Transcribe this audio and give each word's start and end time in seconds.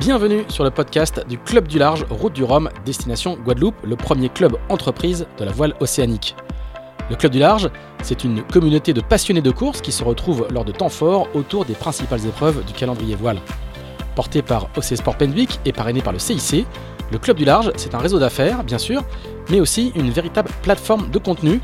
Bienvenue 0.00 0.44
sur 0.48 0.64
le 0.64 0.70
podcast 0.70 1.26
du 1.28 1.36
Club 1.36 1.68
du 1.68 1.78
Large, 1.78 2.06
Route 2.08 2.32
du 2.32 2.42
Rhum, 2.42 2.70
destination 2.86 3.36
Guadeloupe, 3.36 3.74
le 3.84 3.96
premier 3.96 4.30
club 4.30 4.56
entreprise 4.70 5.26
de 5.36 5.44
la 5.44 5.52
voile 5.52 5.74
océanique. 5.80 6.34
Le 7.10 7.16
Club 7.16 7.32
du 7.32 7.38
Large, 7.38 7.68
c'est 8.02 8.24
une 8.24 8.42
communauté 8.42 8.94
de 8.94 9.02
passionnés 9.02 9.42
de 9.42 9.50
course 9.50 9.82
qui 9.82 9.92
se 9.92 10.02
retrouvent 10.02 10.48
lors 10.50 10.64
de 10.64 10.72
temps 10.72 10.88
forts 10.88 11.28
autour 11.34 11.66
des 11.66 11.74
principales 11.74 12.24
épreuves 12.24 12.64
du 12.64 12.72
calendrier 12.72 13.14
voile. 13.14 13.40
Porté 14.14 14.40
par 14.40 14.70
OC 14.74 14.96
Sport 14.96 15.18
Penwick 15.18 15.60
et 15.66 15.72
parrainé 15.72 16.00
par 16.00 16.14
le 16.14 16.18
CIC, 16.18 16.66
le 17.12 17.18
Club 17.18 17.36
du 17.36 17.44
Large, 17.44 17.70
c'est 17.76 17.94
un 17.94 17.98
réseau 17.98 18.18
d'affaires, 18.18 18.64
bien 18.64 18.78
sûr, 18.78 19.02
mais 19.50 19.60
aussi 19.60 19.92
une 19.96 20.10
véritable 20.10 20.48
plateforme 20.62 21.10
de 21.10 21.18
contenu 21.18 21.60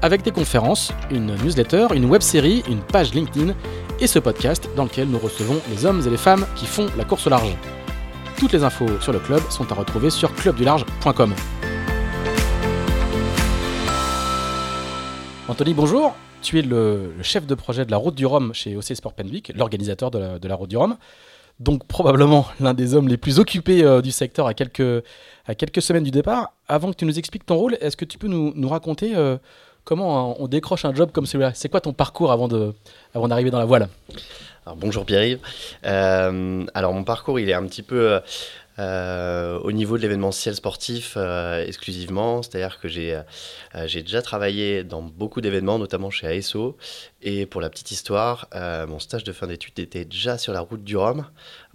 avec 0.00 0.22
des 0.22 0.30
conférences, 0.30 0.92
une 1.10 1.34
newsletter, 1.42 1.88
une 1.92 2.04
web 2.04 2.22
série, 2.22 2.62
une 2.68 2.82
page 2.82 3.12
LinkedIn 3.14 3.52
et 3.98 4.06
ce 4.06 4.20
podcast 4.20 4.68
dans 4.76 4.84
lequel 4.84 5.08
nous 5.08 5.18
recevons 5.18 5.60
les 5.70 5.84
hommes 5.84 6.02
et 6.06 6.10
les 6.10 6.16
femmes 6.16 6.46
qui 6.54 6.66
font 6.66 6.86
la 6.96 7.04
course 7.04 7.26
au 7.26 7.30
large. 7.30 7.56
Toutes 8.40 8.52
les 8.52 8.64
infos 8.64 8.88
sur 9.02 9.12
le 9.12 9.18
club 9.18 9.42
sont 9.50 9.70
à 9.70 9.74
retrouver 9.74 10.08
sur 10.08 10.34
clubdularge.com. 10.34 11.34
Anthony, 15.46 15.74
bonjour. 15.74 16.16
Tu 16.40 16.58
es 16.58 16.62
le, 16.62 17.12
chef 17.20 17.46
de 17.46 17.54
projet 17.54 17.84
de 17.84 17.90
la 17.90 17.98
Route 17.98 18.14
du 18.14 18.24
Rhum 18.24 18.54
chez 18.54 18.78
OC 18.78 18.96
Sport 18.96 19.12
Penwick, 19.12 19.52
l'organisateur 19.54 20.10
de 20.10 20.48
la, 20.48 20.54
Route 20.54 20.70
du 20.70 20.78
Rhum. 20.78 20.96
Donc 21.58 21.86
probablement 21.86 22.46
l'un 22.60 22.72
des 22.72 22.94
hommes 22.94 23.08
les 23.08 23.18
plus 23.18 23.38
occupés 23.38 23.84
euh, 23.84 24.00
du 24.00 24.10
secteur 24.10 24.46
à 24.46 24.54
quelques, 24.54 25.04
à 25.44 25.54
quelques 25.54 25.82
semaines 25.82 26.04
du 26.04 26.10
départ. 26.10 26.54
Avant 26.66 26.92
que 26.92 26.96
tu 26.96 27.04
nous 27.04 27.18
expliques 27.18 27.44
ton 27.44 27.56
rôle, 27.56 27.76
est-ce 27.82 27.98
que 27.98 28.06
tu 28.06 28.16
peux 28.16 28.28
nous, 28.28 28.68
raconter 28.70 29.14
euh, 29.16 29.36
comment 29.90 30.40
on 30.40 30.46
décroche 30.46 30.84
un 30.84 30.94
job 30.94 31.10
comme 31.12 31.26
celui-là? 31.26 31.50
C'est 31.52 31.68
quoi 31.68 31.80
ton 31.80 31.92
parcours 31.92 32.30
avant 32.30 32.46
d'arriver 32.46 33.50
dans 33.50 33.58
la 33.58 33.64
voile? 33.64 33.88
Bonjour 34.76 35.04
Pierre-Yves. 35.04 35.40
Euh, 35.84 36.64
alors 36.74 36.92
mon 36.92 37.02
parcours, 37.02 37.40
il 37.40 37.50
est 37.50 37.54
un 37.54 37.66
petit 37.66 37.82
peu 37.82 38.20
euh, 38.78 39.58
au 39.58 39.72
niveau 39.72 39.96
de 39.96 40.02
l'événementiel 40.02 40.54
sportif 40.54 41.14
euh, 41.16 41.66
exclusivement, 41.66 42.40
c'est-à-dire 42.40 42.78
que 42.78 42.86
j'ai 42.86 43.20
j'ai 43.86 44.02
déjà 44.02 44.22
travaillé 44.22 44.84
dans 44.84 45.02
beaucoup 45.02 45.40
d'événements, 45.40 45.80
notamment 45.80 46.10
chez 46.10 46.28
ASO. 46.28 46.76
Et 47.20 47.46
pour 47.46 47.60
la 47.60 47.68
petite 47.68 47.90
histoire, 47.90 48.48
mon 48.86 49.00
stage 49.00 49.24
de 49.24 49.32
fin 49.32 49.48
d'études 49.48 49.80
était 49.80 50.04
déjà 50.04 50.38
sur 50.38 50.52
la 50.52 50.60
route 50.60 50.84
du 50.84 50.96
Rhum 50.96 51.26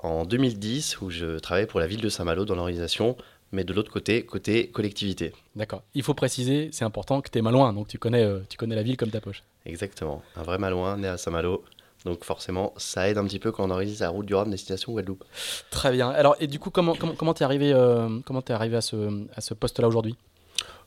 en 0.02 0.24
2010, 0.24 1.02
où 1.02 1.10
je 1.10 1.38
travaillais 1.40 1.68
pour 1.68 1.82
la 1.82 1.88
ville 1.88 2.02
de 2.02 2.10
Saint-Malo 2.10 2.46
dans 2.46 2.56
l'organisation 2.56 3.18
mais 3.56 3.64
de 3.64 3.74
l'autre 3.74 3.92
côté, 3.92 4.24
côté 4.26 4.68
collectivité. 4.68 5.34
D'accord. 5.56 5.82
Il 5.96 6.04
faut 6.04 6.14
préciser, 6.14 6.70
c'est 6.72 6.86
important 6.86 7.22
que 7.22 7.30
tu 7.32 7.40
es 7.40 7.42
malouin, 7.42 7.74
donc 7.74 7.88
tu 7.88 7.98
connais, 7.98 8.28
tu 8.50 8.58
connais 8.58 8.76
la 8.76 8.84
ville 8.84 8.98
comme 8.98 9.10
ta 9.10 9.22
poche. 9.22 9.44
Exactement. 9.66 10.22
Un 10.36 10.44
vrai 10.44 10.60
malouin 10.60 10.98
né 10.98 11.08
à 11.08 11.18
Saint-Malo. 11.18 11.64
Donc 12.06 12.24
forcément, 12.24 12.74
ça 12.78 13.10
aide 13.10 13.18
un 13.18 13.26
petit 13.26 13.40
peu 13.40 13.52
quand 13.52 13.66
on 13.66 13.72
organise 13.72 14.00
la 14.00 14.10
route 14.10 14.28
du 14.28 14.36
Rhum 14.36 14.52
destination 14.52 14.92
Guadeloupe. 14.92 15.24
Très 15.72 15.92
bien. 15.92 16.10
Alors, 16.10 16.36
et 16.40 16.46
du 16.46 16.60
coup, 16.60 16.70
comment 16.70 16.94
comment 16.94 17.16
comment 17.16 17.34
t'es 17.34 17.44
arrivé 17.44 17.74
euh, 17.74 18.20
comment 18.26 18.44
es 18.48 18.52
arrivé 18.52 18.78
à 18.78 18.82
ce 18.82 19.26
à 19.36 19.42
ce 19.42 19.56
poste-là 19.56 19.88
aujourd'hui? 19.88 20.16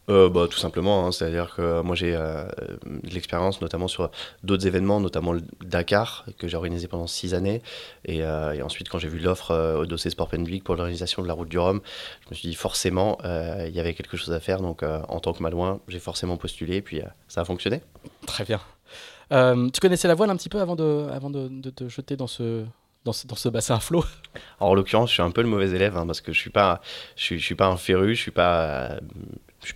Euh, 0.09 0.29
bah, 0.29 0.47
tout 0.51 0.59
simplement, 0.59 1.07
hein. 1.07 1.13
c'est-à-dire 1.13 1.55
que 1.55 1.81
moi 1.83 1.95
j'ai 1.95 2.15
euh, 2.15 2.45
de 2.87 3.11
l'expérience 3.11 3.61
notamment 3.61 3.89
sur 3.89 4.11
d'autres 4.43 4.67
événements, 4.67 5.01
notamment 5.01 5.33
le 5.33 5.43
Dakar 5.65 6.25
que 6.39 6.49
j'ai 6.49 6.57
organisé 6.57 6.89
pendant 6.89 7.07
six 7.07 7.35
années. 7.35 7.63
Et, 8.05 8.19
et 8.19 8.63
ensuite, 8.63 8.89
quand 8.89 8.99
j'ai 8.99 9.09
vu 9.09 9.19
l'offre 9.19 9.79
au 9.79 9.87
dossier 9.87 10.11
Sport 10.11 10.31
Week 10.33 10.65
pour 10.65 10.77
l'organisation 10.77 11.23
de 11.23 11.29
la 11.29 11.35
route 11.35 11.49
du 11.49 11.59
Rhum, 11.59 11.81
je 12.25 12.31
me 12.31 12.35
suis 12.35 12.49
dit 12.49 12.55
forcément 12.55 13.19
il 13.25 13.75
y 13.75 13.81
avait 13.81 13.95
quelque 13.95 14.17
chose 14.17 14.33
à 14.33 14.41
faire. 14.41 14.61
Donc 14.61 14.83
en 14.83 15.21
tant 15.21 15.33
que 15.33 15.43
malouin, 15.43 15.81
j'ai 15.89 15.99
forcément 15.99 16.37
postulé 16.37 16.77
et 16.77 16.83
puis 16.83 17.01
ça 17.29 17.43
a 17.43 17.45
fonctionné. 17.45 17.83
Très 18.27 18.45
bien. 18.45 18.61
Euh, 19.33 19.69
tu 19.71 19.81
connaissais 19.81 20.09
la 20.09 20.15
voile 20.15 20.31
un 20.31 20.37
petit 20.37 20.49
peu 20.49 20.61
avant 20.61 20.77
de, 20.77 21.09
avant 21.13 21.31
de, 21.31 21.71
te 21.71 21.89
jeter 21.89 22.17
dans 22.17 22.27
ce, 22.27 22.65
dans 23.05 23.13
ce, 23.13 23.27
dans 23.27 23.37
ce 23.37 23.49
bassin 23.49 23.77
à 23.77 23.81
flot 23.81 24.05
En 24.61 24.75
l'occurrence, 24.75 25.11
je 25.11 25.15
suis 25.15 25.23
un 25.23 25.31
peu 25.31 25.43
le 25.43 25.49
mauvais 25.49 25.71
élève 25.71 25.97
hein, 25.97 26.07
parce 26.07 26.21
que 26.21 26.33
je 26.33 26.39
suis 26.39 26.51
pas, 26.51 26.81
je 27.17 27.23
suis, 27.23 27.39
je 27.39 27.45
suis 27.45 27.55
pas 27.55 27.67
un 27.67 27.77
féru, 27.77 28.15
je 28.15 28.21
suis 28.21 28.31
pas, 28.31 28.99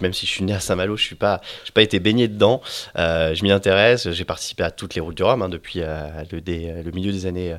même 0.00 0.12
si 0.12 0.26
je 0.26 0.31
suis 0.31 0.44
né 0.44 0.54
à 0.54 0.60
Saint-Malo, 0.60 0.97
je 0.97 1.04
suis 1.04 1.15
pas, 1.15 1.41
pas 1.75 1.82
été 1.82 2.00
baigné 2.00 2.28
dedans. 2.28 2.60
Euh, 2.98 3.34
je 3.34 3.43
m'y 3.43 3.50
intéresse, 3.50 4.10
j'ai 4.10 4.25
participé 4.25 4.62
à 4.62 4.70
toutes 4.70 4.94
les 4.94 5.00
routes 5.00 5.16
du 5.16 5.22
Rhum 5.22 5.43
hein, 5.43 5.48
depuis 5.48 5.81
euh, 5.82 6.09
le, 6.31 6.91
milieu 6.91 7.12
des 7.12 7.26
années 7.26 7.56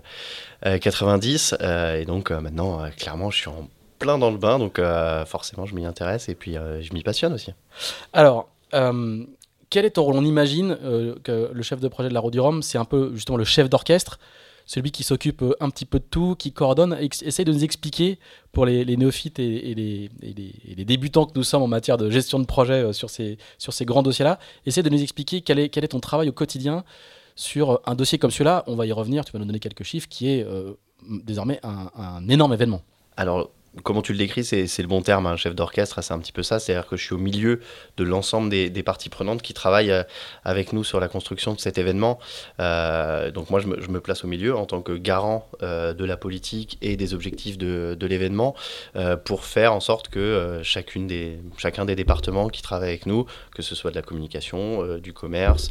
90 0.64 1.56
et 1.62 2.06
donc 2.06 2.32
maintenant, 2.32 2.90
clairement, 2.98 3.30
je 3.30 3.38
suis 3.38 3.50
en 3.50 3.70
plein 4.00 4.18
dans 4.18 4.32
le 4.32 4.38
bain, 4.38 4.60
donc 4.60 4.80
forcément, 5.26 5.66
je 5.66 5.76
m'y 5.76 5.86
intéresse 5.86 6.30
et 6.30 6.36
puis 6.36 6.54
je 6.54 6.94
m'y 6.94 7.04
passionne 7.04 7.34
aussi. 7.34 7.52
Alors, 8.14 8.50
quel 9.74 9.86
est 9.86 9.90
ton 9.90 10.04
rôle? 10.04 10.18
On 10.18 10.24
imagine 10.24 10.78
euh, 10.84 11.16
que 11.24 11.50
le 11.52 11.64
chef 11.64 11.80
de 11.80 11.88
projet 11.88 12.08
de 12.08 12.14
la 12.14 12.20
Route 12.20 12.32
du 12.32 12.40
Rhum, 12.40 12.62
c'est 12.62 12.78
un 12.78 12.86
peu 12.86 13.10
justement 13.16 13.40
le 13.40 13.44
chef 13.44 13.70
d'orchestre, 13.70 14.20
celui 14.66 14.91
qui 14.91 15.03
s'occupe 15.03 15.41
euh, 15.41 15.56
un 15.59 15.69
petit 15.69 15.85
peu 15.85 16.00
de 16.00 16.06
tout, 16.09 16.35
qui 16.35 16.51
coordonne, 16.51 16.97
essaye 17.01 17.46
de 17.46 17.51
nous 17.51 17.63
expliquer 17.63 18.19
pour 18.51 18.66
les, 18.66 18.85
néophytes 18.97 19.40
et, 19.40 19.74
les, 19.75 20.85
débutants 20.85 21.25
que 21.25 21.34
nous 21.35 21.44
sommes 21.44 21.63
en 21.63 21.68
matière 21.68 21.97
de 21.97 22.09
gestion 22.09 22.40
de 22.40 22.46
projet 22.46 22.84
euh, 22.84 22.94
sur 22.94 23.09
ces, 23.09 23.38
sur 23.57 23.74
ces 23.74 23.85
grands 23.85 24.03
dossiers-là, 24.03 24.40
essaye 24.66 24.84
de 24.84 24.90
nous 24.90 25.01
expliquer 25.01 25.41
quel 25.41 25.59
est, 25.59 25.69
quel 25.69 25.84
est 25.84 25.90
ton 25.90 26.00
travail 26.00 26.29
au 26.29 26.34
quotidien 26.34 26.84
sur 27.35 27.81
un 27.85 27.96
dossier 27.96 28.18
comme 28.18 28.31
celui-là. 28.31 28.63
On 28.68 28.75
va 28.75 28.85
y 28.85 28.91
revenir, 28.91 29.25
tu 29.25 29.31
vas 29.31 29.40
nous 29.40 29.46
donner 29.46 29.59
quelques 29.59 29.84
chiffres, 29.84 30.07
qui 30.07 30.29
est 30.29 30.46
désormais 31.09 31.59
un, 31.63 31.90
un 31.95 32.28
énorme 32.30 32.53
événement. 32.53 32.84
Alors, 33.18 33.50
comment 33.82 34.04
tu 34.04 34.12
le 34.12 34.20
décris, 34.20 34.44
c'est 34.44 34.82
le 34.82 34.88
bon 34.88 35.02
terme, 35.02 35.26
un 35.26 35.36
chef 35.36 35.56
d'orchestre, 35.56 36.02
c'est 36.04 36.14
un 36.14 36.20
petit 36.20 36.32
peu 36.32 36.44
ça, 36.44 36.60
c'est-à-dire 36.60 36.88
que 36.88 36.96
je 36.96 37.04
suis 37.04 37.16
au 37.16 37.18
milieu 37.18 37.60
de 37.98 38.04
l'ensemble 38.04 38.50
des, 38.50 38.84
parties 38.84 39.10
prenantes 39.10 39.42
qui 39.42 39.54
travaillent 39.54 39.92
euh, 39.92 40.04
avec 40.44 40.74
nous 40.74 40.84
sur 40.84 41.00
la 41.00 41.08
construction 41.08 41.54
de 41.54 41.60
cet 41.60 41.78
événement. 41.78 42.20
Euh, 42.60 43.32
donc 43.32 43.50
moi, 43.50 43.62
je 43.62 43.68
me, 43.68 44.00
place 44.00 44.26
au 44.26 44.28
milieu 44.28 44.56
en 44.56 44.66
tant 44.66 44.82
que 44.82 44.92
garant 44.92 45.48
euh, 45.62 45.94
de 45.94 46.04
la 46.04 46.18
politique 46.18 46.78
et 46.82 46.98
des 46.98 47.14
objectifs 47.14 47.58
de, 47.58 47.98
l'événement 48.04 48.54
pour 49.24 49.46
faire 49.46 49.74
en 49.74 49.80
sorte 49.80 50.10
que 50.10 50.60
chacune 50.62 51.08
des, 51.08 51.40
chacun 51.58 51.86
des 51.86 51.96
départements 51.96 52.50
qui 52.50 52.62
travaillent 52.62 52.90
avec 52.90 53.06
nous, 53.06 53.26
que 53.56 53.62
ce 53.62 53.76
soit 53.76 53.92
de 53.92 53.96
la 53.96 54.02
communication, 54.02 54.98
du 54.98 55.14
commerce, 55.14 55.70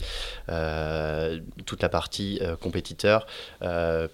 toute 1.66 1.82
la 1.82 1.88
partie 1.90 2.40
compétiteur, 2.62 3.26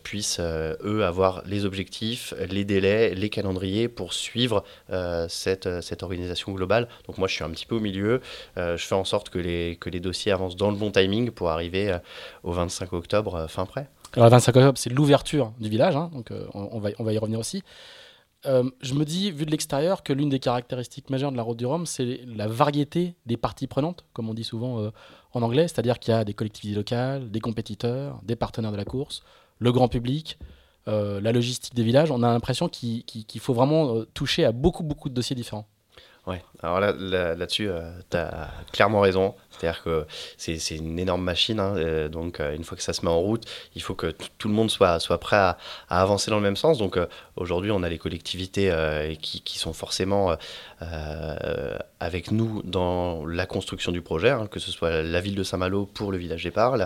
puissent, 0.03 0.41
eux, 0.41 1.05
avoir 1.05 1.43
les 1.47 1.65
objectifs, 1.65 2.35
les 2.51 2.65
délais, 2.65 3.15
les 3.15 3.31
calendriers 3.31 3.78
pour 3.87 4.13
suivre 4.13 4.65
euh, 4.91 5.27
cette, 5.29 5.67
euh, 5.67 5.81
cette, 5.81 6.03
organisation 6.03 6.53
globale. 6.53 6.89
Donc 7.07 7.19
moi, 7.19 7.29
je 7.29 7.35
suis 7.35 7.45
un 7.45 7.51
petit 7.51 7.67
peu 7.67 7.77
au 7.77 7.81
milieu. 7.81 8.21
Euh, 8.57 8.77
je 8.77 8.85
fais 8.85 8.97
en 8.97 9.05
sorte 9.05 9.29
que 9.29 9.39
les, 9.39 9.77
dossiers 10.01 10.33
avancent 10.33 10.57
dans 10.57 10.71
le 10.71 10.77
bon 10.77 10.91
timing 10.91 11.31
pour 11.31 11.51
arriver 11.51 11.99
au 12.43 12.53
25 12.53 12.93
octobre 12.93 13.47
fin 13.49 13.67
prêt. 13.67 13.89
Alors 14.15 14.27
le 14.27 14.31
25 14.31 14.57
octobre, 14.57 14.79
c'est 14.79 14.91
l'ouverture 14.91 15.53
du 15.61 15.69
village, 15.69 15.97
hein, 15.97 16.11
donc 16.13 16.33
on 16.55 16.79
va 16.79 17.13
y 17.13 17.19
revenir 17.19 17.39
aussi. 17.41 17.63
je 18.45 18.95
me 18.95 19.05
dis, 19.05 19.33
vu 19.33 19.45
de 19.45 19.51
l'extérieur, 19.51 20.05
que 20.05 20.13
l'une 20.13 20.29
des 20.29 20.39
caractéristiques 20.39 21.11
majeures 21.11 21.33
de 21.33 21.37
la 21.37 21.43
route 21.43 21.59
du 21.59 21.67
Rhum, 21.67 21.85
c'est 21.85 22.21
la 22.27 22.47
variété 22.47 23.17
des 23.27 23.37
parties 23.37 23.67
prenantes, 23.67 24.05
comme 24.13 24.29
on 24.31 24.35
dit 24.35 24.45
souvent 24.45 24.91
en 25.33 25.43
anglais, 25.43 25.67
c'est-à-dire 25.67 25.99
qu'il 25.99 26.15
y 26.15 26.17
a 26.17 26.25
des 26.25 26.35
collectivités 26.35 26.77
locales, 26.77 27.31
des 27.31 27.41
compétiteurs, 27.41 28.21
des 28.23 28.37
partenaires 28.37 28.73
de 28.73 28.77
la 28.77 28.85
course, 28.85 29.23
le 29.59 29.73
grand 29.73 29.89
public, 29.89 30.39
euh, 30.89 31.21
la 31.21 31.33
logistique 31.33 31.75
des 31.75 31.83
villages, 31.83 32.11
on 32.11 32.23
a 32.23 32.33
l'impression 32.33 32.69
qu'il 32.69 33.41
faut 33.41 33.53
vraiment 33.53 33.95
euh, 33.95 34.09
toucher 34.15 34.45
à 34.45 34.53
beaucoup, 34.53 34.83
beaucoup 34.83 35.09
de 35.09 35.15
dossiers 35.15 35.37
différents. 35.37 35.67
Ouais, 36.27 36.43
alors 36.63 36.79
là, 36.81 36.93
là-dessus, 36.93 37.69
euh, 37.69 37.91
tu 38.11 38.17
as 38.17 38.51
clairement 38.73 39.01
raison. 39.01 39.35
C'est-à-dire 39.51 39.83
que 39.83 40.07
c'est 40.37 40.77
une 40.77 40.99
énorme 40.99 41.23
machine. 41.23 41.59
Hein, 41.59 42.09
donc, 42.11 42.39
une 42.41 42.65
fois 42.65 42.77
que 42.77 42.83
ça 42.83 42.93
se 42.93 43.03
met 43.05 43.11
en 43.11 43.19
route, 43.19 43.45
il 43.75 43.83
faut 43.83 43.95
que 43.95 44.15
tout 44.37 44.49
le 44.49 44.55
monde 44.55 44.71
soit, 44.71 45.01
soit 45.01 45.19
prêt 45.19 45.37
à, 45.37 45.59
avancer 45.89 46.31
dans 46.31 46.37
le 46.37 46.43
même 46.43 46.57
sens. 46.57 46.79
Donc, 46.79 46.99
aujourd'hui, 47.37 47.71
on 47.71 47.83
a 47.83 47.89
les 47.89 47.99
collectivités 47.99 48.71
qui, 49.21 49.59
sont 49.59 49.73
forcément 49.73 50.37
avec 52.01 52.31
nous 52.31 52.63
dans 52.63 53.27
la 53.27 53.47
construction 53.47 53.93
du 53.93 54.03
projet, 54.03 54.31
hein, 54.31 54.47
que 54.51 54.61
ce 54.61 54.71
soit 54.71 55.03
la 55.03 55.21
ville 55.21 55.35
de 55.35 55.43
Saint-Malo 55.43 55.87
pour 55.87 56.13
le 56.13 56.19
village 56.19 56.45
départ, 56.45 56.77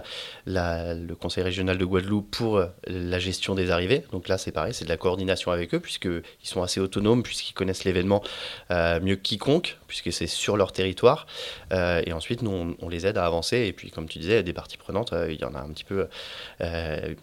le 0.46 1.14
conseil 1.14 1.42
régional 1.42 1.78
de 1.78 1.84
Guadeloupe 1.84 2.30
pour 2.30 2.64
la 2.86 3.18
gestion 3.18 3.54
des 3.54 3.70
arrivées. 3.70 4.04
Donc 4.12 4.28
là, 4.28 4.38
c'est 4.38 4.52
pareil, 4.52 4.74
c'est 4.74 4.84
de 4.84 4.90
la 4.90 4.96
coordination 4.96 5.50
avec 5.50 5.74
eux, 5.74 5.80
puisqu'ils 5.80 6.22
sont 6.42 6.62
assez 6.62 6.80
autonomes, 6.80 7.22
puisqu'ils 7.22 7.52
connaissent 7.52 7.84
l'événement 7.84 8.22
euh, 8.70 9.00
mieux 9.00 9.16
que 9.16 9.22
quiconque, 9.22 9.78
puisque 9.86 10.12
c'est 10.12 10.26
sur 10.26 10.56
leur 10.56 10.72
territoire. 10.72 11.26
Euh, 11.72 12.02
et 12.06 12.12
ensuite, 12.12 12.42
nous, 12.42 12.76
on, 12.80 12.88
les 12.88 13.06
aide 13.06 13.18
à 13.18 13.24
avancer. 13.24 13.58
Et 13.58 13.72
puis, 13.72 13.90
comme 13.90 14.08
tu 14.08 14.18
disais, 14.18 14.42
des 14.42 14.52
parties 14.52 14.76
prenantes, 14.76 15.12
euh, 15.12 15.32
il 15.32 15.40
y 15.40 15.44
en 15.44 15.54
a 15.54 15.60
un 15.60 15.68
petit 15.68 15.84
peu. 15.84 16.08
elles 16.58 17.16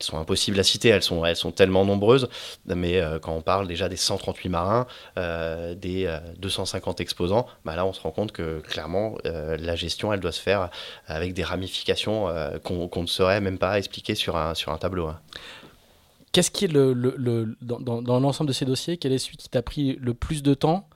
sont 0.00 0.18
impossibles 0.18 0.58
à 0.58 0.62
citer, 0.62 0.88
elles 0.88 1.02
sont, 1.02 1.24
elles 1.24 1.36
sont 1.36 1.52
tellement 1.52 1.84
nombreuses. 1.84 2.28
Mais 2.66 3.00
quand 3.22 3.34
on 3.34 3.42
parle 3.42 3.66
déjà 3.68 3.88
des 3.88 3.96
138 3.96 4.48
marins, 4.48 4.86
des 5.16 6.18
250 6.38 7.00
exposants, 7.00 7.23
bah 7.64 7.76
là 7.76 7.86
on 7.86 7.92
se 7.92 8.00
rend 8.00 8.10
compte 8.10 8.32
que 8.32 8.60
clairement 8.60 9.16
euh, 9.26 9.56
la 9.58 9.74
gestion 9.74 10.12
elle 10.12 10.20
doit 10.20 10.32
se 10.32 10.40
faire 10.40 10.70
avec 11.06 11.34
des 11.34 11.42
ramifications 11.42 12.28
euh, 12.28 12.58
qu'on 12.58 13.02
ne 13.02 13.06
saurait 13.06 13.40
même 13.40 13.58
pas 13.58 13.78
expliquer 13.78 14.14
sur 14.14 14.36
un, 14.36 14.54
tableau. 14.80 15.06
Hein. 15.06 15.20
Qu'est-ce 16.32 16.50
qui 16.50 16.64
est 16.64 16.72
le, 16.72 17.56
dans, 17.62 17.80
dans 17.80 18.20
l'ensemble 18.20 18.48
de 18.48 18.54
ces 18.54 18.64
dossiers, 18.64 18.96
quel 18.96 19.12
est 19.12 19.18
celui 19.18 19.36
qui 19.36 19.48
t'a 19.48 19.62
pris 19.62 19.96
le 20.00 20.14
plus 20.14 20.42
de 20.42 20.54
temps 20.54 20.88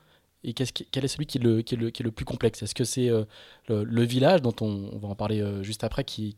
et 0.48 0.54
quel 0.54 1.04
est 1.04 1.08
celui 1.08 1.26
qui 1.26 1.38
est 1.38 1.42
le, 2.02 2.10
plus 2.10 2.24
complexe? 2.24 2.62
Est-ce 2.62 2.74
que 2.74 2.84
c'est 2.84 3.10
le, 3.68 4.02
village, 4.02 4.42
dont 4.42 4.54
on, 4.60 4.98
va 4.98 5.08
en 5.08 5.14
parler 5.14 5.44
juste 5.62 5.84
après, 5.84 6.04
qui, 6.04 6.34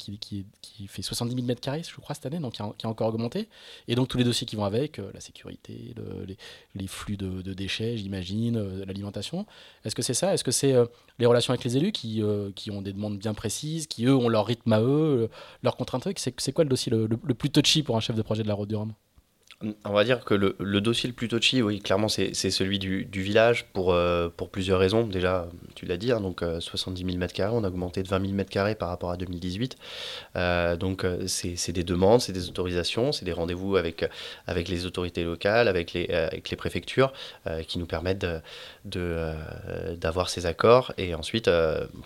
fait 0.89 1.03
70 1.03 1.35
000 1.35 1.47
m2, 1.47 1.89
je 1.89 2.01
crois, 2.01 2.15
cette 2.15 2.27
année, 2.27 2.39
donc 2.39 2.55
qui 2.55 2.63
a, 2.63 2.89
encore 2.89 3.09
augmenté, 3.09 3.49
et 3.89 3.95
donc 3.95 4.09
tous 4.09 4.19
les 4.19 4.25
dossiers 4.25 4.47
qui 4.47 4.57
vont 4.57 4.65
avec, 4.65 5.01
la 5.15 5.21
sécurité, 5.21 5.95
les, 6.75 6.87
flux 6.87 7.17
de, 7.17 7.53
déchets, 7.55 7.97
j'imagine, 7.97 8.83
l'alimentation. 8.85 9.47
Est-ce 9.85 9.95
que 9.95 10.03
c'est 10.03 10.15
ça? 10.15 10.35
Est-ce 10.35 10.45
que 10.45 10.51
c'est 10.51 10.75
les 11.19 11.27
relations 11.27 11.53
avec 11.53 11.65
les 11.65 11.77
élus 11.77 11.93
qui, 11.93 12.23
ont 12.23 12.83
des 12.83 12.93
demandes 12.93 13.19
bien 13.19 13.35
précises, 13.35 13.87
qui 13.87 14.07
eux 14.07 14.17
ont 14.17 14.29
leur 14.29 14.47
rythme 14.47 14.73
à 14.73 14.81
eux, 14.81 15.31
leurs 15.63 15.77
contraintes 15.77 16.09
C'est 16.17 16.53
quoi 16.53 16.65
le 16.65 16.71
dossier 16.71 16.91
le, 16.91 17.09
plus 17.35 17.51
touchy 17.51 17.83
pour 17.83 17.97
un 17.97 18.01
chef 18.01 18.17
de 18.17 18.23
projet 18.23 18.43
de 18.43 18.49
la 18.49 18.55
route 18.55 18.69
du 18.69 18.77
Rhum 18.77 18.93
on 19.85 19.93
va 19.93 20.05
dire 20.05 20.25
que 20.25 20.33
le, 20.33 20.81
dossier 20.81 21.07
le 21.07 21.15
plus 21.15 21.29
touchy, 21.29 21.61
oui, 21.61 21.81
clairement, 21.81 22.09
c'est 22.09 22.33
celui 22.33 22.79
du, 22.79 23.05
village 23.13 23.67
pour, 23.75 23.93
euh, 23.93 24.31
pour 24.35 24.49
plusieurs 24.49 24.79
raisons. 24.79 25.07
Déjà, 25.07 25.49
tu 25.75 25.85
l'as 25.85 25.99
dit, 25.99 26.13
hein, 26.13 26.21
donc 26.21 26.43
70 26.59 27.05
000 27.05 27.19
m2, 27.19 27.51
on 27.53 27.65
a 27.65 27.69
augmenté 27.69 28.03
de 28.03 28.09
20 28.09 28.27
000 28.27 28.39
m2 28.39 28.75
par 28.77 28.89
rapport 28.89 29.11
à 29.11 29.19
2018. 29.19 29.77
Euh, 30.37 30.77
donc, 30.77 31.05
euh, 31.05 31.27
c'est 31.27 31.73
des 31.73 31.85
demandes, 31.85 32.23
c'est 32.23 32.33
des 32.33 32.49
autorisations, 32.49 33.13
c'est 33.13 33.27
des 33.27 33.33
rendez-vous 33.33 33.77
avec, 33.77 34.09
avec 34.47 34.69
les 34.69 34.87
autorités 34.87 35.25
locales, 35.25 35.69
avec 35.69 35.93
les, 35.93 36.09
avec 36.09 36.49
les 36.49 36.57
préfectures, 36.57 37.13
qui 37.67 37.79
nous 37.79 37.87
permettent 37.87 38.27
d'avoir 38.85 40.27
de, 40.27 40.31
ces 40.31 40.47
accords. 40.47 40.93
Et 40.97 41.15
ensuite, 41.15 41.51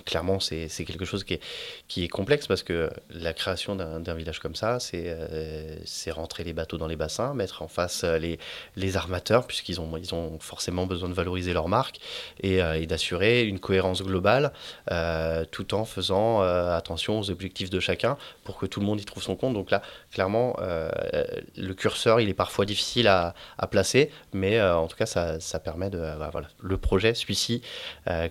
clairement, 0.04 0.40
c'est 0.40 0.68
quelque 0.84 1.04
chose 1.04 1.22
qui 1.22 1.34
est, 1.34 1.40
qui 1.86 2.02
est 2.02 2.08
complexe 2.08 2.48
parce 2.48 2.64
que 2.64 2.90
la 3.10 3.32
création 3.32 3.76
d'un 3.76 4.14
village 4.14 4.40
comme 4.40 4.56
ça, 4.56 4.78
c'est 4.80 6.10
rentrer 6.10 6.42
les 6.42 6.52
bateaux 6.52 6.78
dans 6.78 6.88
les 6.88 6.96
bassins, 6.96 7.34
en 7.60 7.68
face 7.68 8.02
euh, 8.04 8.18
les, 8.76 8.96
armateurs, 8.96 9.46
puisqu'ils 9.46 9.80
ont, 9.80 10.38
forcément 10.40 10.86
besoin 10.86 11.08
de 11.08 11.14
valoriser 11.14 11.52
leur 11.52 11.68
marque 11.68 11.98
et, 12.40 12.62
euh, 12.62 12.84
d'assurer 12.86 13.44
une 13.44 13.58
cohérence 13.58 14.02
globale, 14.02 14.52
euh, 14.90 15.44
tout 15.50 15.74
en 15.74 15.84
faisant 15.84 16.40
attention 16.40 17.18
aux 17.18 17.30
objectifs 17.30 17.70
de 17.70 17.80
chacun 17.80 18.16
pour 18.44 18.58
que 18.58 18.66
tout 18.66 18.80
le 18.80 18.86
monde 18.86 19.00
y 19.00 19.04
trouve 19.04 19.22
son 19.22 19.36
compte. 19.36 19.54
Donc 19.54 19.70
là, 19.70 19.82
clairement, 20.12 20.56
le 20.58 21.72
curseur, 21.72 22.20
il 22.20 22.28
est 22.28 22.34
parfois 22.34 22.64
difficile 22.66 23.08
à, 23.08 23.34
placer, 23.70 24.10
mais 24.32 24.60
en 24.60 24.86
tout 24.86 24.96
cas, 24.96 25.06
ça, 25.06 25.40
ça 25.40 25.58
permet 25.58 25.90
de... 25.90 25.98
Bah, 25.98 26.28
voilà. 26.30 26.48
Le 26.60 26.76
projet, 26.76 27.14
celui-ci, 27.14 27.62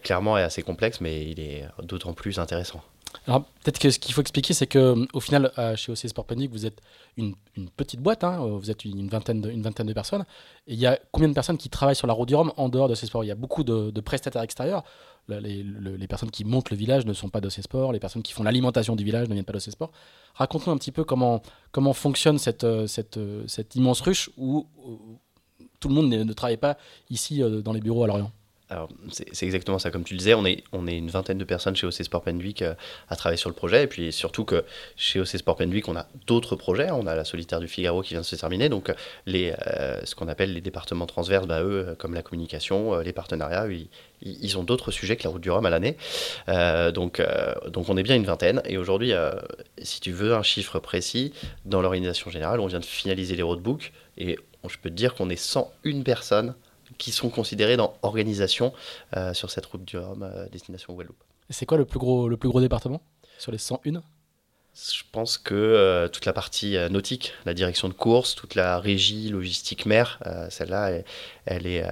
clairement, 0.04 0.38
est 0.38 0.44
assez 0.44 0.62
complexe, 0.62 1.02
mais 1.02 1.26
il 1.26 1.40
est 1.40 1.66
d'autant 1.82 2.14
plus 2.14 2.40
intéressant. 2.40 2.84
Alors 3.28 3.44
peut-être 3.64 3.80
que 3.80 3.90
ce 3.90 4.00
qu'il 4.00 4.14
faut 4.14 4.22
expliquer, 4.22 4.54
c'est 4.54 4.68
que 4.68 5.06
au 5.14 5.20
final, 5.20 5.52
chez 5.76 5.92
OC 5.92 5.98
Sport 6.10 6.26
Panic, 6.26 6.52
vous 6.52 6.66
êtes 6.66 6.82
une, 7.18 7.36
petite 7.78 8.02
boîte, 8.02 8.24
hein, 8.24 8.38
vous 8.40 8.72
êtes 8.72 8.86
une 8.86 9.08
vingtaine, 9.08 9.42
de, 9.42 9.50
une 9.50 9.62
vingtaine 9.62 9.88
de 9.88 9.94
personnes. 9.94 10.26
Et 10.68 10.74
il 10.74 10.80
y 10.80 10.86
a 10.86 11.00
combien 11.12 11.30
de 11.30 11.34
personnes 11.34 11.58
qui 11.58 11.70
travaillent 11.70 11.96
sur 11.96 12.08
la 12.08 12.14
route 12.14 12.28
du 12.28 12.36
Rhum 12.36 12.52
en 12.58 12.70
dehors 12.70 12.88
de 12.88 12.96
ces 12.96 13.06
sports 13.06 13.24
Il 13.24 13.28
y 13.28 13.32
a 13.32 13.36
beaucoup 13.36 13.64
de, 13.64 13.92
prestataires 14.02 14.42
extérieurs. 14.42 14.84
Les, 15.30 16.08
personnes 16.08 16.32
qui 16.32 16.44
montent 16.44 16.70
le 16.70 16.78
village 16.78 17.06
ne 17.06 17.14
sont 17.14 17.30
pas 17.30 17.40
de 17.42 17.50
ces 17.50 17.62
sports, 17.62 17.94
les 17.94 18.00
personnes 18.00 18.24
qui 18.24 18.34
font 18.34 18.44
l'alimentation 18.44 18.96
du 18.96 19.04
village 19.04 19.30
ne 19.30 19.34
viennent 19.34 19.46
pas 19.46 19.54
de 19.54 19.60
ces 19.60 19.72
sports. 19.72 19.92
Raconte-nous 20.36 20.74
un 20.74 20.78
petit 20.78 20.92
peu 20.92 21.04
comment, 21.04 21.42
comment 21.72 21.94
fonctionne 21.94 22.38
cette, 22.38 22.66
immense 23.76 24.02
ruche 24.02 24.30
où, 24.38 24.68
tout 25.80 25.90
le 25.90 25.96
monde 25.96 26.10
ne 26.10 26.34
travaille 26.34 26.58
pas 26.58 26.78
ici 27.10 27.44
euh, 27.44 27.62
dans 27.62 27.74
les 27.74 27.82
bureaux 27.82 28.06
à 28.06 28.08
Lorient 28.08 28.32
c'est 29.12 29.46
exactement 29.46 29.80
ça, 29.80 29.92
comme 29.92 30.04
tu 30.04 30.14
le 30.14 30.20
disais, 30.20 30.34
on 30.34 30.46
est, 30.46 30.64
une 30.74 31.10
vingtaine 31.10 31.38
de 31.38 31.44
personnes 31.44 31.76
chez 31.76 31.86
OC 31.86 32.04
Sport 32.04 32.24
Pendwick 32.24 32.62
euh, 32.62 32.74
à 33.10 33.16
travailler 33.16 33.38
sur 33.38 33.50
le 33.50 33.56
projet, 33.56 33.84
et 33.84 33.88
puis 33.88 34.12
surtout 34.12 34.46
que 34.46 34.64
chez 34.96 35.20
OC 35.20 35.28
Sport 35.28 35.56
Pendwick, 35.56 35.88
on 35.88 35.96
a 35.96 36.08
d'autres 36.28 36.56
projets, 36.56 36.90
on 36.92 37.06
a 37.06 37.16
la 37.16 37.24
Solitaire 37.26 37.60
du 37.60 37.68
Figaro 37.68 38.02
qui 38.02 38.14
vient 38.14 38.22
de 38.22 38.26
se 38.26 38.36
terminer, 38.36 38.70
donc 38.70 38.90
euh, 38.90 38.94
euh, 39.28 40.02
ce 40.04 40.16
qu'on 40.16 40.28
appelle 40.28 40.54
les 40.54 40.62
départements 40.62 41.06
transverses, 41.06 41.46
bah, 41.46 41.62
eux, 41.62 41.96
comme 42.00 42.14
la 42.14 42.22
communication, 42.22 43.00
les 43.00 43.14
partenariats, 43.14 43.68
ils, 43.68 43.90
ils 44.22 44.58
ont 44.58 44.64
d'autres 44.64 44.92
sujets 44.92 45.18
que 45.18 45.24
la 45.24 45.30
route 45.30 45.42
du 45.42 45.52
Rhum 45.52 45.66
à 45.66 45.70
l'année, 45.70 45.98
donc, 46.94 47.22
donc 47.68 47.90
on 47.90 47.98
est 47.98 48.04
bien 48.04 48.16
une 48.16 48.26
vingtaine, 48.26 48.62
et 48.66 48.78
aujourd'hui, 48.78 49.14
si 49.82 50.00
tu 50.00 50.12
veux 50.12 50.34
un 50.34 50.44
chiffre 50.44 50.80
précis, 50.80 51.34
dans 51.66 51.82
l'organisation 51.82 52.32
générale, 52.32 52.60
on 52.60 52.68
vient 52.68 52.80
de 52.80 52.86
finaliser 52.86 53.36
les 53.36 53.44
roadbooks, 53.44 53.92
et 54.18 54.38
je 54.68 54.78
peux 54.82 54.90
te 54.90 54.96
dire 54.96 55.14
qu'on 55.14 55.30
est 55.30 55.36
101 55.36 56.02
personnes 56.04 56.56
qui 56.98 57.12
sont 57.12 57.30
considérés 57.30 57.78
dans 57.78 57.96
organisation 58.02 58.74
euh, 59.16 59.34
sur 59.34 59.50
cette 59.52 59.66
route 59.66 59.84
du 59.84 59.98
Rhum 59.98 60.24
euh, 60.24 60.48
destination 60.50 60.94
Guadeloupe. 60.94 61.24
C'est 61.50 61.66
quoi 61.66 61.78
le 61.78 61.86
plus 61.86 62.00
gros, 62.00 62.28
le 62.28 62.38
plus 62.38 62.50
gros 62.50 62.62
département 62.62 63.02
sur 63.38 63.52
les 63.52 63.58
101 63.58 64.02
je 64.76 65.04
pense 65.12 65.38
que 65.38 65.54
euh, 65.54 66.08
toute 66.08 66.26
la 66.26 66.34
partie 66.34 66.76
nautique, 66.90 67.34
la 67.46 67.54
direction 67.54 67.90
de 67.90 67.94
course, 67.94 68.34
toute 68.34 68.56
la 68.56 68.80
régie 68.80 69.30
logistique 69.30 69.86
mer, 69.86 70.20
celle-là, 70.50 71.04
elle, 71.46 71.68
est, 71.68 71.86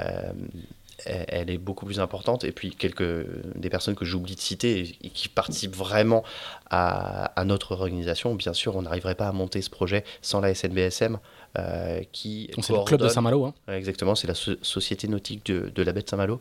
elle 1.06 1.52
est 1.52 1.60
beaucoup 1.60 1.86
plus 1.86 2.00
importante. 2.00 2.44
Et 2.44 2.52
puis 2.52 2.72
quelques 2.72 3.28
des 3.56 3.70
personnes 3.70 3.94
que 3.94 4.04
j'oublie 4.04 4.34
de 4.34 4.40
citer 4.40 4.98
et, 5.00 5.10
qui 5.12 5.30
participent 5.30 5.76
vraiment 5.76 6.24
à, 6.72 7.26
à, 7.40 7.46
notre 7.46 7.74
organisation. 7.74 8.34
Bien 8.34 8.54
sûr, 8.54 8.76
on 8.76 8.82
n'arriverait 8.82 9.14
pas 9.14 9.28
à 9.28 9.32
monter 9.32 9.62
ce 9.62 9.70
projet 9.70 10.04
sans 10.24 10.42
la 10.42 10.56
SNBSM. 10.56 11.20
Euh, 11.60 12.02
qui 12.14 12.50
c'est 12.62 12.72
le 12.72 12.86
club 12.86 13.02
de 13.02 13.10
Saint-Malo. 13.10 13.44
Hein. 13.44 13.54
Exactement, 13.68 14.16
c'est 14.16 14.28
la 14.28 14.36
société 14.36 15.10
nautique 15.10 15.46
de, 15.48 15.70
de, 15.76 15.84
la 15.84 15.92
baie 15.92 16.02
de 16.02 16.10
Saint-Malo 16.10 16.40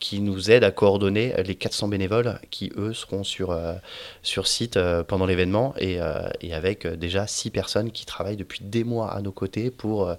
qui 0.00 0.20
nous 0.20 0.50
aide 0.50 0.64
à 0.64 0.72
coordonner 0.72 1.32
les 1.44 1.54
400 1.54 1.86
bénévoles 1.86 2.40
qui, 2.50 2.72
eux, 2.76 2.92
seront 2.92 3.22
sur, 3.22 3.52
euh, 3.52 3.74
sur 4.22 4.48
site 4.48 4.76
euh, 4.76 5.04
pendant 5.04 5.26
l'événement 5.26 5.74
et, 5.78 6.00
et, 6.40 6.54
avec 6.54 6.88
déjà 6.88 7.28
6 7.28 7.50
personnes 7.50 7.92
qui 7.92 8.04
travaillent 8.04 8.36
depuis 8.36 8.64
des 8.64 8.82
mois 8.82 9.12
à 9.12 9.22
nos 9.22 9.30
côtés 9.30 9.70
pour, 9.70 10.12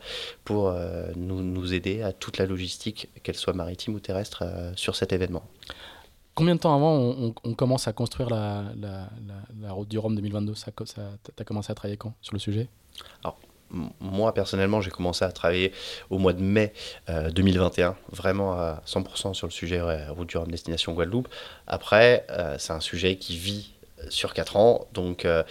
pour 0.45 0.73
nous, 1.17 1.41
nous 1.41 1.73
aider 1.73 2.01
à 2.01 2.13
toute 2.13 2.37
la 2.37 2.45
logistique, 2.45 3.09
qu'elle 3.23 3.35
soit 3.35 3.53
maritime 3.53 3.95
ou 3.95 3.99
terrestre, 3.99 4.43
sur 4.75 4.95
cet 4.95 5.11
événement. 5.11 5.43
Combien 6.33 6.55
de 6.55 6.61
temps 6.61 6.73
avant 6.73 6.93
on, 6.93 7.33
on, 7.43 7.53
commence 7.53 7.89
à 7.89 7.93
construire 7.93 8.29
la, 8.29 8.63
la, 8.79 9.09
la, 9.61 9.71
route 9.73 9.89
du 9.89 9.97
Rhum 9.97 10.15
2022 10.15 10.55
ça, 10.55 10.71
ça, 10.85 11.01
Tu 11.23 11.31
as 11.37 11.43
commencé 11.43 11.71
à 11.71 11.75
travailler 11.75 11.97
quand 11.97 12.13
sur 12.21 12.33
le 12.33 12.39
sujet? 12.39 12.69
Alors, 13.23 13.37
moi 13.99 14.33
personnellement, 14.33 14.81
j'ai 14.81 14.91
commencé 14.91 15.23
à 15.25 15.31
travailler 15.31 15.71
au 16.09 16.17
mois 16.17 16.33
de 16.33 16.41
mai 16.41 16.73
2021, 17.07 17.89
euh, 17.89 17.93
vraiment 18.11 18.53
à 18.53 18.81
100% 18.85 19.33
sur 19.33 19.47
le 19.47 19.51
sujet 19.51 19.81
route 20.09 20.29
du 20.29 20.37
Rhum 20.37 20.49
destination 20.49 20.93
Guadeloupe. 20.93 21.27
Après, 21.67 22.25
euh, 22.29 22.55
c'est 22.57 22.73
un 22.73 22.79
sujet 22.79 23.17
qui 23.17 23.37
vit 23.37 23.73
sur 24.09 24.33
4 24.33 24.55
ans, 24.55 24.87
donc 24.93 25.25
euh, 25.25 25.43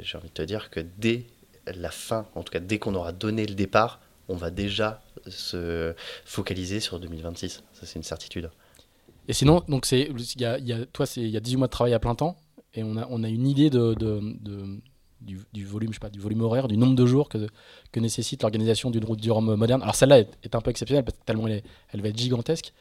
j'ai 0.00 0.18
envie 0.18 0.28
de 0.28 0.34
te 0.34 0.42
dire 0.42 0.70
que 0.70 0.80
dès 0.80 1.26
la 1.66 1.90
fin, 1.90 2.26
en 2.34 2.42
tout 2.42 2.52
cas 2.52 2.60
dès 2.60 2.78
qu'on 2.78 2.94
aura 2.94 3.12
donné 3.12 3.46
le 3.46 3.54
départ, 3.54 4.00
on 4.28 4.36
va 4.36 4.50
déjà 4.50 5.02
se 5.28 5.94
focaliser 6.24 6.80
sur 6.80 6.98
2026. 7.00 7.62
Ça, 7.72 7.86
c'est 7.86 7.96
une 7.96 8.02
certitude. 8.02 8.50
Et 9.28 9.32
sinon, 9.32 9.62
donc 9.68 9.86
c'est, 9.86 10.08
y 10.36 10.44
a, 10.44 10.58
y 10.58 10.72
a, 10.72 10.86
toi, 10.86 11.06
il 11.16 11.28
y 11.28 11.36
a 11.36 11.40
18 11.40 11.56
mois 11.56 11.66
de 11.66 11.72
travail 11.72 11.94
à 11.94 11.98
plein 11.98 12.14
temps, 12.14 12.36
et 12.74 12.84
on 12.84 12.96
a, 12.96 13.06
on 13.10 13.24
a 13.24 13.28
une 13.28 13.46
idée 13.46 13.70
de 13.70 13.94
du, 15.26 15.64
volume, 15.64 15.90
je 15.90 15.94
sais 15.94 16.00
pas, 16.00 16.10
du 16.10 16.20
volume 16.20 16.42
horaire, 16.42 16.68
du 16.68 16.76
nombre 16.76 16.94
de 16.94 17.06
jours 17.06 17.28
que, 17.28 17.46
que 17.92 18.00
nécessite 18.00 18.42
l'organisation 18.42 18.90
d'une 18.90 19.04
route 19.04 19.20
du 19.20 19.30
Rhum 19.30 19.54
moderne. 19.54 19.82
Alors 19.82 19.94
celle-là 19.94 20.20
est, 20.20 20.54
un 20.54 20.60
peu 20.60 20.70
exceptionnelle 20.70 21.04
parce 21.04 21.16
que 21.16 21.24
tellement 21.24 21.46
elle, 21.48 21.62
elle 21.92 22.02
va 22.02 22.08
être 22.08 22.18
gigantesque. 22.18 22.72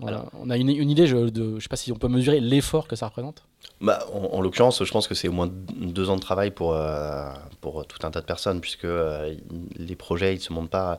on 0.00 0.50
a 0.50 0.56
une, 0.56 0.70
une 0.70 0.90
idée, 0.90 1.06
je, 1.06 1.28
je 1.34 1.60
sais 1.60 1.68
pas 1.68 1.76
si 1.76 1.92
on 1.92 1.96
peut 1.96 2.08
mesurer 2.08 2.40
l'effort 2.40 2.88
que 2.88 2.96
ça 2.96 3.06
représente. 3.06 3.44
Bah, 3.80 4.06
en, 4.12 4.40
l'occurrence, 4.40 4.84
je 4.84 4.90
pense 4.92 5.08
que 5.08 5.14
c'est 5.14 5.28
au 5.28 5.32
moins 5.32 5.48
deux 5.48 6.08
ans 6.08 6.16
de 6.16 6.20
travail 6.20 6.52
pour, 6.52 6.74
euh, 6.74 7.32
pour 7.60 7.84
tout 7.86 8.06
un 8.06 8.10
tas 8.10 8.20
de 8.20 8.26
personnes, 8.26 8.60
puisque 8.60 8.84
euh, 8.84 9.34
les 9.76 9.96
projets, 9.96 10.34
ne 10.34 10.38
se 10.38 10.52
montent 10.52 10.70
pas 10.70 10.98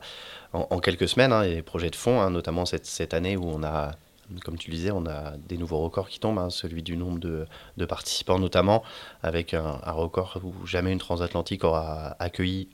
en, 0.52 0.78
quelques 0.80 1.08
semaines. 1.08 1.32
Hein, 1.32 1.42
et 1.42 1.54
les 1.54 1.62
projets 1.62 1.90
de 1.90 1.96
fond, 1.96 2.20
hein, 2.20 2.30
notamment 2.30 2.66
cette, 2.66 2.86
cette 2.86 3.14
année 3.14 3.36
où 3.36 3.48
on 3.48 3.62
a 3.62 3.92
comme 4.42 4.58
tu 4.58 4.70
disais, 4.70 4.90
on 4.90 5.06
a 5.06 5.36
des 5.36 5.56
nouveaux 5.56 5.78
records 5.78 6.08
qui 6.08 6.18
tombent, 6.18 6.38
hein, 6.38 6.50
celui 6.50 6.82
du 6.82 6.96
nombre 6.96 7.18
de, 7.18 7.46
participants 7.86 8.38
notamment, 8.38 8.82
avec 9.22 9.54
un, 9.54 9.78
record 9.92 10.38
où 10.42 10.66
jamais 10.66 10.92
une 10.92 10.98
transatlantique 10.98 11.64
aura 11.64 12.16
accueilli 12.18 12.68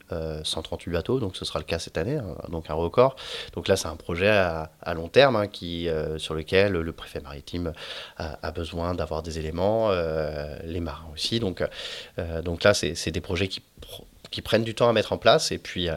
138 0.45 0.91
euh, 0.91 0.93
bateaux, 0.93 1.21
donc 1.21 1.37
ce 1.37 1.45
sera 1.45 1.59
le 1.59 1.65
cas 1.65 1.79
cette 1.79 1.99
année, 1.99 2.17
hein, 2.17 2.37
donc 2.49 2.71
un 2.71 2.75
record. 2.75 3.17
Donc 3.55 3.69
là, 3.69 3.77
c'est 3.77 3.89
un 3.89 3.97
projet 3.97 4.29
à, 4.29 4.71
long 4.95 5.09
terme 5.09 5.37
hein, 5.37 5.47
qui, 5.47 5.89
euh, 5.89 6.19
sur 6.19 6.35
lequel 6.35 6.73
le 6.73 6.93
préfet 6.93 7.21
maritime 7.21 7.73
a, 8.17 8.51
besoin 8.53 8.95
d'avoir 8.95 9.23
des 9.23 9.39
éléments, 9.39 9.91
euh, 9.91 10.57
les 10.65 10.81
marins 10.81 11.09
aussi. 11.13 11.41
Donc, 11.41 11.63
donc 12.45 12.63
là, 12.65 12.75
c'est 12.75 13.11
des 13.11 13.21
projets 13.21 13.49
qui 13.49 13.63
qui 14.31 14.43
prennent 14.43 14.65
du 14.65 14.75
temps 14.75 14.89
à 14.89 14.93
mettre 14.93 15.13
en 15.13 15.19
place. 15.19 15.53
Et 15.53 15.59
puis, 15.59 15.89
euh, 15.89 15.97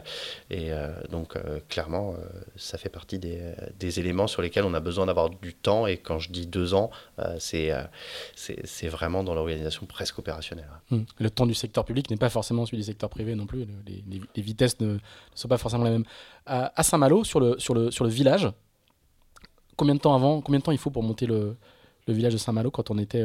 et 0.50 0.72
euh, 0.72 0.88
donc, 1.10 1.36
euh, 1.36 1.60
clairement, 1.68 2.14
ça 2.56 2.78
fait 2.78 2.88
partie 2.88 3.18
des, 3.18 3.54
éléments 3.98 4.26
sur 4.26 4.42
lesquels 4.42 4.64
on 4.64 4.74
a 4.74 4.80
besoin 4.80 5.06
d'avoir 5.06 5.30
du 5.30 5.54
temps. 5.54 5.86
Et 5.86 5.98
quand 5.98 6.18
je 6.18 6.32
dis 6.32 6.46
deux 6.46 6.74
ans, 6.74 6.90
c'est 7.38 7.72
c'est 8.34 8.88
vraiment 8.88 9.22
dans 9.22 9.34
l'organisation 9.34 9.86
presque 9.86 10.18
opérationnelle. 10.18 10.68
Hum. 10.90 11.04
Le 11.18 11.30
temps 11.30 11.46
du 11.46 11.54
secteur 11.54 11.84
public 11.84 12.10
n'est 12.10 12.16
pas 12.16 12.30
forcément 12.30 12.66
celui 12.66 12.78
du 12.78 12.84
secteur 12.84 13.08
privé 13.08 13.34
non 13.34 13.46
plus. 13.46 13.66
Les, 13.86 14.02
les, 14.34 14.42
vitesses 14.42 14.80
ne, 14.80 14.98
sont 15.34 15.48
pas 15.48 15.58
forcément 15.58 15.84
les 15.84 15.90
mêmes. 15.90 16.04
À, 16.46 16.82
Saint-Malo, 16.82 17.24
sur 17.24 17.40
le, 17.40 17.58
sur, 17.58 17.74
le, 17.74 17.90
sur 17.90 18.04
le 18.04 18.10
village, 18.10 18.50
combien 19.76 19.94
de 19.94 20.00
temps 20.00 20.14
avant, 20.14 20.40
combien 20.40 20.58
de 20.58 20.64
temps 20.64 20.72
il 20.72 20.78
faut 20.78 20.90
pour 20.90 21.02
monter 21.02 21.26
le, 21.26 21.56
le 22.06 22.14
village 22.14 22.32
de 22.32 22.38
Saint-Malo 22.38 22.70
quand 22.70 22.90
on 22.90 22.98
était, 22.98 23.24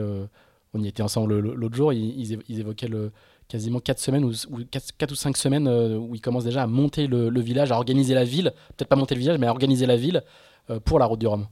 on 0.74 0.82
y 0.82 0.88
était 0.88 1.04
ensemble 1.04 1.39
l'autre 1.39 1.75
jour, 1.75 1.94
ils, 1.94 2.39
ils 2.48 2.60
évoquaient 2.60 2.88
le 2.88 3.12
quasiment 3.50 3.79
4 3.79 4.00
semaines 4.00 4.24
ou, 4.24 4.32
4, 4.72 5.12
ou 5.12 5.15
5 5.15 5.36
semaines 5.36 5.68
où 5.68 6.15
ils 6.15 6.22
commencent 6.22 6.46
déjà 6.46 6.63
à 6.63 6.68
monter 6.68 7.08
le, 7.08 7.41
village, 7.41 7.72
à 7.72 7.75
organiser 7.75 8.13
la 8.13 8.24
ville, 8.24 8.53
peut-être 8.77 8.88
pas 8.88 8.96
monter 8.96 9.15
le 9.15 9.20
village, 9.20 9.38
mais 9.39 9.48
à 9.48 9.51
organiser 9.51 9.86
la 9.86 9.98
ville 9.98 10.24
pour 10.86 11.00
la 11.00 11.06
route 11.06 11.20
du 11.20 11.27
Rhum. 11.27 11.48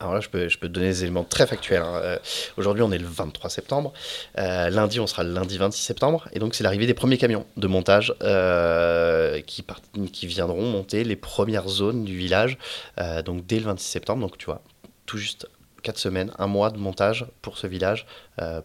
Alors 0.00 0.14
là, 0.14 0.20
je 0.20 0.30
peux, 0.30 0.46
te 0.48 0.66
donner 0.66 0.88
des 0.88 1.02
éléments 1.02 1.24
très 1.24 1.46
factuels. 1.46 1.82
Hein. 1.82 2.00
Euh, 2.02 2.18
aujourd'hui, 2.56 2.82
on 2.82 2.90
est 2.90 2.98
le 2.98 3.06
23 3.06 3.50
septembre. 3.50 3.92
Euh, 4.38 4.70
lundi, 4.70 4.98
on 4.98 5.06
sera 5.06 5.22
le 5.22 5.32
lundi 5.32 5.58
26 5.58 5.82
septembre. 5.82 6.26
Et 6.32 6.38
donc, 6.38 6.54
c'est 6.54 6.64
l'arrivée 6.64 6.86
des 6.86 6.94
premiers 6.94 7.18
camions 7.18 7.44
de 7.58 7.66
montage 7.66 8.14
euh, 8.22 9.42
qui, 9.42 9.62
qui 10.10 10.26
viendront 10.26 10.64
monter 10.64 11.04
les 11.04 11.16
premières 11.16 11.68
zones 11.68 12.04
du 12.04 12.16
village. 12.16 12.56
donc, 13.26 13.46
dès 13.46 13.58
le 13.58 13.66
26 13.66 13.86
septembre. 13.86 14.22
Donc, 14.22 14.38
tu 14.38 14.46
vois, 14.46 14.62
tout 15.04 15.18
juste 15.18 15.46
4 15.82 15.98
semaines, 15.98 16.32
un 16.38 16.46
mois 16.46 16.70
de 16.70 16.78
montage 16.78 17.26
pour 17.42 17.58
ce 17.58 17.66
village, 17.66 18.06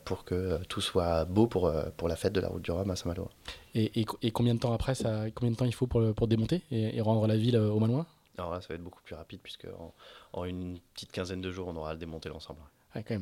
pour 0.05 0.25
que 0.25 0.60
tout 0.69 0.81
soit 0.81 1.25
beau 1.25 1.48
pour, 1.48 1.72
pour 1.98 2.07
la 2.07 2.15
fête 2.15 2.34
de 2.34 2.41
la 2.41 2.48
route 2.48 2.62
du 2.62 2.72
Rhum 2.72 2.89
à 2.89 2.95
Saint-Malo. 2.95 3.29
Et, 3.74 3.91
et, 4.22 4.31
combien 4.31 4.53
de 4.55 4.60
temps 4.60 4.74
après, 4.74 4.95
ça, 4.95 5.25
combien 5.34 5.51
de 5.51 5.57
temps 5.57 5.65
il 5.65 5.74
faut 5.74 5.88
pour, 5.88 6.13
pour 6.13 6.27
démonter 6.27 6.62
et, 6.72 7.01
rendre 7.01 7.27
la 7.27 7.36
ville 7.36 7.57
au 7.57 7.79
Malouin 7.79 8.05
alors 8.38 8.51
là, 8.51 8.62
ça 8.62 8.67
va 8.69 8.75
être 8.75 8.84
beaucoup 8.84 9.01
plus 9.01 9.15
rapide, 9.15 9.39
puisque 9.41 9.67
en, 10.34 10.45
une 10.45 10.79
petite 10.93 11.12
quinzaine 11.12 11.41
de 11.41 11.51
jours, 11.51 11.67
on 11.67 11.75
aura 11.75 11.95
démonté 11.95 12.29
l'ensemble. 12.29 12.60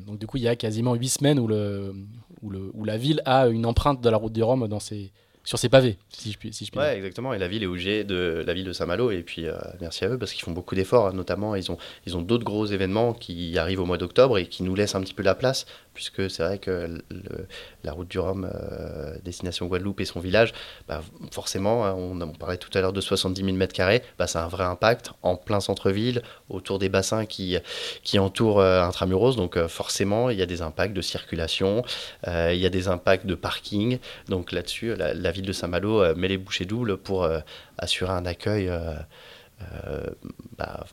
Donc 0.06 0.18
du 0.18 0.26
coup, 0.28 0.36
il 0.36 0.44
y 0.44 0.48
a 0.48 0.54
quasiment 0.54 0.94
huit 0.94 1.08
semaines 1.08 1.40
où, 1.40 1.48
le, 1.48 1.94
où, 2.42 2.50
le, 2.50 2.70
où 2.74 2.84
la 2.84 2.96
ville 2.96 3.20
a 3.24 3.48
une 3.48 3.66
empreinte 3.66 4.00
de 4.00 4.08
la 4.08 4.16
route 4.16 4.32
du 4.32 4.42
Rhum 4.42 4.68
dans 4.68 4.78
ses, 4.78 5.12
sur 5.44 5.58
ses 5.58 5.68
pavés, 5.68 5.98
si 6.08 6.32
je 6.32 6.38
puis, 6.38 6.52
si 6.54 6.64
je 6.64 6.70
puis 6.70 6.80
ouais, 6.80 6.96
exactement. 6.96 7.34
Et 7.34 7.38
la 7.38 7.48
ville 7.48 7.62
est 7.62 7.66
obligée 7.66 8.02
de 8.02 8.42
la 8.46 8.54
ville 8.54 8.64
de 8.64 8.72
Saint-Malo. 8.72 9.10
Et 9.10 9.22
puis, 9.22 9.46
euh, 9.46 9.54
merci 9.80 10.04
à 10.04 10.08
eux 10.08 10.18
parce 10.18 10.32
qu'ils 10.32 10.42
font 10.42 10.52
beaucoup 10.52 10.74
d'efforts. 10.74 11.08
Hein. 11.08 11.12
Notamment, 11.12 11.54
ils 11.54 11.70
ont, 11.70 11.76
ils 12.06 12.16
ont 12.16 12.22
d'autres 12.22 12.44
gros 12.44 12.64
événements 12.64 13.12
qui 13.12 13.58
arrivent 13.58 13.80
au 13.80 13.84
mois 13.84 13.98
d'octobre 13.98 14.38
et 14.38 14.46
qui 14.46 14.62
nous 14.62 14.74
laissent 14.74 14.94
un 14.94 15.02
petit 15.02 15.12
peu 15.12 15.22
la 15.22 15.34
place. 15.34 15.66
Puisque 15.94 16.28
c'est 16.30 16.42
vrai 16.42 16.58
que 16.58 17.02
la 17.84 17.92
route 17.92 18.08
du 18.08 18.18
Rhum, 18.18 18.50
euh, 18.52 19.16
destination 19.24 19.66
Guadeloupe 19.66 20.00
et 20.00 20.04
son 20.04 20.20
village, 20.20 20.52
bah, 20.88 21.02
forcément, 21.30 21.86
hein, 21.86 21.94
on, 21.94 22.28
parlait 22.32 22.56
tout 22.56 22.70
à 22.76 22.80
l'heure 22.80 22.92
de 22.92 23.00
70 23.00 23.44
000 23.44 23.56
m2, 23.56 24.02
bah, 24.18 24.26
ça 24.26 24.42
a 24.42 24.44
un 24.44 24.48
vrai 24.48 24.64
impact 24.64 25.12
en 25.22 25.36
plein 25.36 25.60
centre-ville, 25.60 26.22
autour 26.48 26.78
des 26.78 26.88
bassins 26.88 27.26
qui, 27.26 27.56
qui 28.02 28.18
entourent 28.18 28.60
euh, 28.60 28.82
Intramuros. 28.82 29.36
Donc, 29.36 29.58
forcément, 29.66 30.30
il 30.30 30.38
y 30.38 30.42
a 30.42 30.46
des 30.46 30.62
impacts 30.62 30.94
de 30.94 31.02
circulation, 31.02 31.84
il 32.26 32.56
y 32.56 32.66
a 32.66 32.70
des 32.70 32.88
impacts 32.88 33.26
de 33.26 33.34
parking. 33.34 33.98
Donc, 34.28 34.52
là-dessus, 34.52 34.94
la, 34.96 35.30
ville 35.30 35.46
de 35.46 35.52
Saint-Malo 35.52 36.02
euh, 36.02 36.14
met 36.14 36.28
les 36.28 36.38
bouchées 36.38 36.64
doubles 36.64 36.96
pour 36.96 37.24
euh, 37.24 37.40
assurer 37.78 38.12
un 38.12 38.26
accueil 38.26 38.68
euh, 38.68 40.00
bah, 40.58 40.86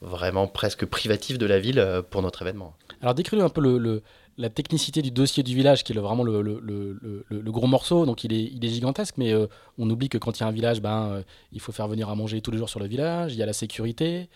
vraiment 0.00 0.46
presque 0.46 0.84
privatif 0.86 1.38
de 1.38 1.46
la 1.46 1.58
ville 1.58 2.02
pour 2.10 2.22
notre 2.22 2.42
événement. 2.42 2.74
Alors 3.02 3.14
décris 3.14 3.40
un 3.40 3.48
peu 3.48 3.60
le, 3.60 4.02
la 4.38 4.50
technicité 4.50 5.02
du 5.02 5.10
dossier 5.10 5.42
du 5.42 5.54
village, 5.54 5.84
qui 5.84 5.92
est 5.92 5.96
vraiment 5.96 6.22
le, 6.22 7.50
gros 7.50 7.66
morceau. 7.66 8.06
Donc 8.06 8.24
il 8.24 8.32
est, 8.32 8.68
gigantesque, 8.68 9.14
mais 9.16 9.32
on 9.78 9.88
oublie 9.88 10.08
que 10.08 10.18
quand 10.18 10.38
il 10.38 10.42
y 10.42 10.44
a 10.44 10.48
un 10.48 10.52
village, 10.52 10.80
ben, 10.80 11.22
il 11.52 11.60
faut 11.60 11.72
faire 11.72 11.88
venir 11.88 12.08
à 12.08 12.14
manger 12.14 12.40
tous 12.40 12.50
les 12.50 12.58
jours 12.58 12.68
sur 12.68 12.80
le 12.80 12.86
village, 12.86 13.34
il 13.34 13.38
y 13.38 13.42
a 13.42 13.46
la 13.46 13.52
sécurité. 13.52 14.28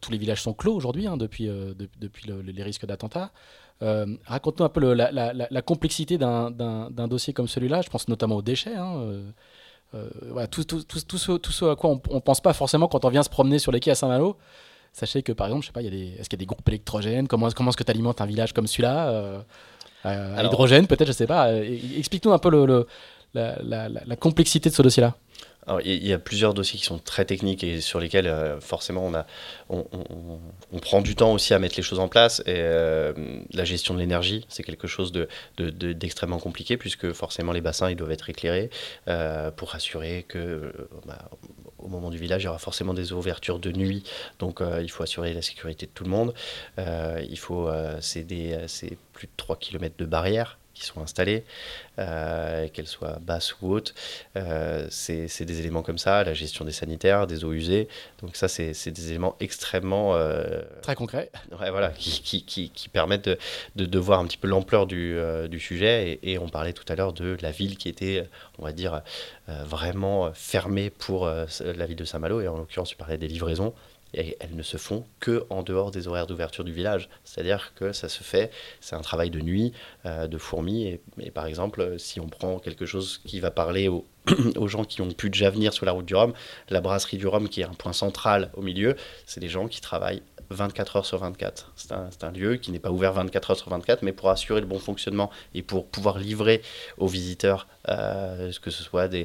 tous 0.00 0.10
les 0.10 0.18
villages 0.18 0.42
sont 0.42 0.54
clos 0.54 0.74
aujourd'hui, 0.74 1.06
hein, 1.06 1.16
depuis, 1.16 1.50
les 2.44 2.62
risques 2.62 2.86
d'attentats. 2.86 3.32
Euh, 3.82 4.06
raconte-nous 4.24 4.64
un 4.64 4.68
peu 4.70 4.94
la, 4.94 5.62
complexité 5.62 6.18
d'un 6.18 7.08
dossier 7.08 7.32
comme 7.32 7.48
celui-là. 7.48 7.82
Je 7.82 7.90
pense 7.90 8.08
notamment 8.08 8.36
aux 8.36 8.42
déchets. 8.42 8.74
Hein, 8.74 8.96
euh, 8.96 9.22
euh, 9.94 10.46
tout, 10.50 10.64
tout, 10.64 10.82
tout, 10.82 11.18
ce, 11.18 11.64
à 11.70 11.76
quoi 11.76 11.90
on 11.90 12.14
ne 12.14 12.20
pense 12.20 12.40
pas 12.40 12.52
forcément 12.52 12.88
quand 12.88 13.04
on 13.04 13.08
vient 13.08 13.22
se 13.22 13.28
promener 13.28 13.58
sur 13.58 13.72
les 13.72 13.80
quais 13.80 13.92
à 13.92 13.94
Saint-Malo. 13.94 14.36
Sachez 14.98 15.22
que 15.22 15.32
par 15.32 15.48
exemple, 15.48 15.62
je 15.62 15.66
sais 15.66 15.72
pas, 15.72 15.82
est-ce 15.82 16.30
qu'il 16.30 16.38
y 16.38 16.42
a 16.42 16.44
des 16.44 16.46
groupes 16.46 16.66
électrogènes? 16.66 17.28
Comment, 17.28 17.50
comment 17.50 17.68
est-ce 17.68 17.76
que 17.76 17.84
tu 17.84 17.90
alimentes 17.90 18.22
un 18.22 18.26
village 18.26 18.54
comme 18.54 18.66
celui-là 18.66 19.42
À 20.04 20.42
hydrogène 20.42 20.86
peut-être, 20.86 21.08
je 21.08 21.12
sais 21.12 21.26
pas. 21.26 21.52
Explique-nous 21.54 22.32
un 22.32 22.38
peu 22.38 22.48
le, 22.48 22.86
la, 23.34 24.16
complexité 24.18 24.70
de 24.70 24.74
ce 24.74 24.80
dossier-là 24.80 25.14
il 25.84 26.06
y 26.06 26.12
a 26.12 26.18
plusieurs 26.18 26.54
dossiers 26.54 26.78
qui 26.78 26.84
sont 26.84 26.98
très 26.98 27.24
techniques 27.24 27.64
et 27.64 27.80
sur 27.80 27.98
lesquels 27.98 28.26
euh, 28.26 28.60
forcément 28.60 29.04
on, 29.04 29.14
a, 29.14 29.26
on, 29.68 30.78
prend 30.80 31.00
du 31.00 31.16
temps 31.16 31.32
aussi 31.32 31.54
à 31.54 31.58
mettre 31.58 31.76
les 31.76 31.82
choses 31.82 31.98
en 31.98 32.08
place. 32.08 32.40
Et 32.40 32.54
euh, 32.56 33.12
la 33.52 33.64
gestion 33.64 33.94
de 33.94 33.98
l'énergie, 33.98 34.46
c'est 34.48 34.62
quelque 34.62 34.86
chose 34.86 35.12
d'extrêmement 35.58 36.36
de, 36.36 36.42
compliqué 36.42 36.76
puisque 36.76 37.12
forcément 37.12 37.52
les 37.52 37.60
bassins 37.60 37.90
ils 37.90 37.96
doivent 37.96 38.12
être 38.12 38.30
éclairés 38.30 38.70
euh, 39.08 39.50
pour 39.50 39.74
assurer 39.74 40.24
que 40.28 40.72
bah, 41.06 41.28
au 41.78 41.88
moment 41.88 42.10
du 42.10 42.18
village 42.18 42.42
il 42.42 42.46
y 42.46 42.48
aura 42.48 42.58
forcément 42.58 42.94
des 42.94 43.12
ouvertures 43.12 43.58
de 43.58 43.72
nuit. 43.72 44.04
Donc 44.38 44.60
il 44.80 44.90
faut 44.90 45.02
assurer 45.02 45.32
la 45.32 45.42
sécurité 45.42 45.86
de 45.86 45.90
tout 45.92 46.04
le 46.04 46.10
monde. 46.10 46.32
il 46.78 47.38
faut 47.38 47.68
c'est 48.00 48.24
plus 49.12 49.26
de 49.26 49.32
3 49.36 49.56
km 49.56 49.96
de 49.98 50.04
barrières 50.04 50.58
qui 50.76 50.84
sont 50.84 51.00
installées, 51.00 51.44
euh, 51.98 52.68
qu'elles 52.68 52.86
soient 52.86 53.18
basses 53.20 53.54
ou 53.60 53.72
hautes. 53.72 53.94
Euh, 54.36 54.86
c'est 54.90 55.44
des 55.44 55.60
éléments 55.60 55.82
comme 55.82 55.96
ça, 55.98 56.22
la 56.22 56.34
gestion 56.34 56.64
des 56.64 56.72
sanitaires, 56.72 57.26
des 57.26 57.44
eaux 57.44 57.52
usées. 57.52 57.88
Donc 58.20 58.36
ça, 58.36 58.46
c'est 58.48 58.90
des 58.90 59.08
éléments 59.08 59.36
extrêmement... 59.40 60.14
Euh, 60.14 60.62
Très 60.82 60.94
concrets. 60.94 61.30
Ouais, 61.58 61.70
voilà, 61.70 61.88
qui, 61.90 62.20
qui, 62.22 62.44
qui, 62.44 62.70
qui 62.70 62.88
permettent 62.88 63.24
de, 63.24 63.38
de, 63.76 63.86
de, 63.86 63.98
voir 63.98 64.20
un 64.20 64.26
petit 64.26 64.36
peu 64.36 64.48
l'ampleur 64.48 64.86
du, 64.86 65.18
du, 65.48 65.58
sujet. 65.58 66.18
Et, 66.22 66.32
et, 66.32 66.38
on 66.38 66.48
parlait 66.48 66.74
tout 66.74 66.84
à 66.88 66.94
l'heure 66.94 67.14
de 67.14 67.36
la 67.40 67.50
ville 67.50 67.78
qui 67.78 67.88
était, 67.88 68.28
on 68.58 68.64
va 68.64 68.72
dire, 68.72 69.00
vraiment 69.48 70.32
fermée 70.34 70.90
pour 70.90 71.26
la 71.26 71.86
ville 71.86 71.96
de 71.96 72.04
Saint-Malo. 72.04 72.40
Et 72.42 72.48
en 72.48 72.58
l'occurrence, 72.58 72.90
tu 72.90 72.96
parlais 72.96 73.18
des 73.18 73.28
livraisons 73.28 73.72
elles 74.16 74.54
ne 74.54 74.62
se 74.62 74.76
font 74.76 75.04
que 75.20 75.44
en 75.50 75.62
dehors 75.62 75.90
des 75.90 76.08
horaires 76.08 76.26
d'ouverture 76.26 76.64
du 76.64 76.72
village. 76.72 77.08
C'est-à-dire 77.24 77.72
que 77.74 77.92
ça 77.92 78.08
se 78.08 78.22
fait, 78.22 78.50
c'est 78.80 78.96
un 78.96 79.00
travail 79.00 79.30
de 79.30 79.40
nuit, 79.40 79.72
euh, 80.04 80.26
de 80.26 80.38
fourmis. 80.38 80.98
Et, 81.18 81.30
par 81.30 81.46
exemple, 81.46 81.98
si 81.98 82.20
on 82.20 82.28
prend 82.28 82.58
quelque 82.58 82.86
chose 82.86 83.20
qui 83.24 83.40
va 83.40 83.50
parler 83.50 83.88
aux, 83.88 84.06
aux, 84.56 84.68
gens 84.68 84.84
qui 84.84 85.02
ont 85.02 85.10
pu 85.10 85.30
déjà 85.30 85.50
venir 85.50 85.72
sur 85.72 85.86
la 85.86 85.92
route 85.92 86.06
du 86.06 86.14
Rhum, 86.14 86.32
la 86.68 86.80
brasserie 86.80 87.16
du 87.16 87.26
Rhum, 87.26 87.48
qui 87.48 87.60
est 87.60 87.64
un 87.64 87.74
point 87.74 87.92
central 87.92 88.50
au 88.54 88.62
milieu, 88.62 88.96
c'est 89.26 89.40
des 89.40 89.48
gens 89.48 89.68
qui 89.68 89.80
travaillent 89.80 90.22
24 90.50 90.96
heures 90.96 91.06
sur 91.06 91.18
24. 91.18 91.72
C'est 91.76 92.24
un, 92.24 92.30
lieu 92.30 92.56
qui 92.56 92.70
n'est 92.70 92.78
pas 92.78 92.90
ouvert 92.90 93.12
24 93.12 93.50
heures 93.50 93.56
sur 93.56 93.70
24, 93.70 94.02
mais 94.02 94.12
pour 94.12 94.30
assurer 94.30 94.60
le 94.60 94.66
bon 94.66 94.78
fonctionnement 94.78 95.30
et 95.54 95.62
pour 95.62 95.86
pouvoir 95.88 96.18
livrer 96.18 96.62
aux 96.98 97.06
visiteurs, 97.06 97.66
euh, 97.88 98.52
que 98.62 98.70
ce 98.70 98.82
soit 98.82 99.12
euh, 99.12 99.24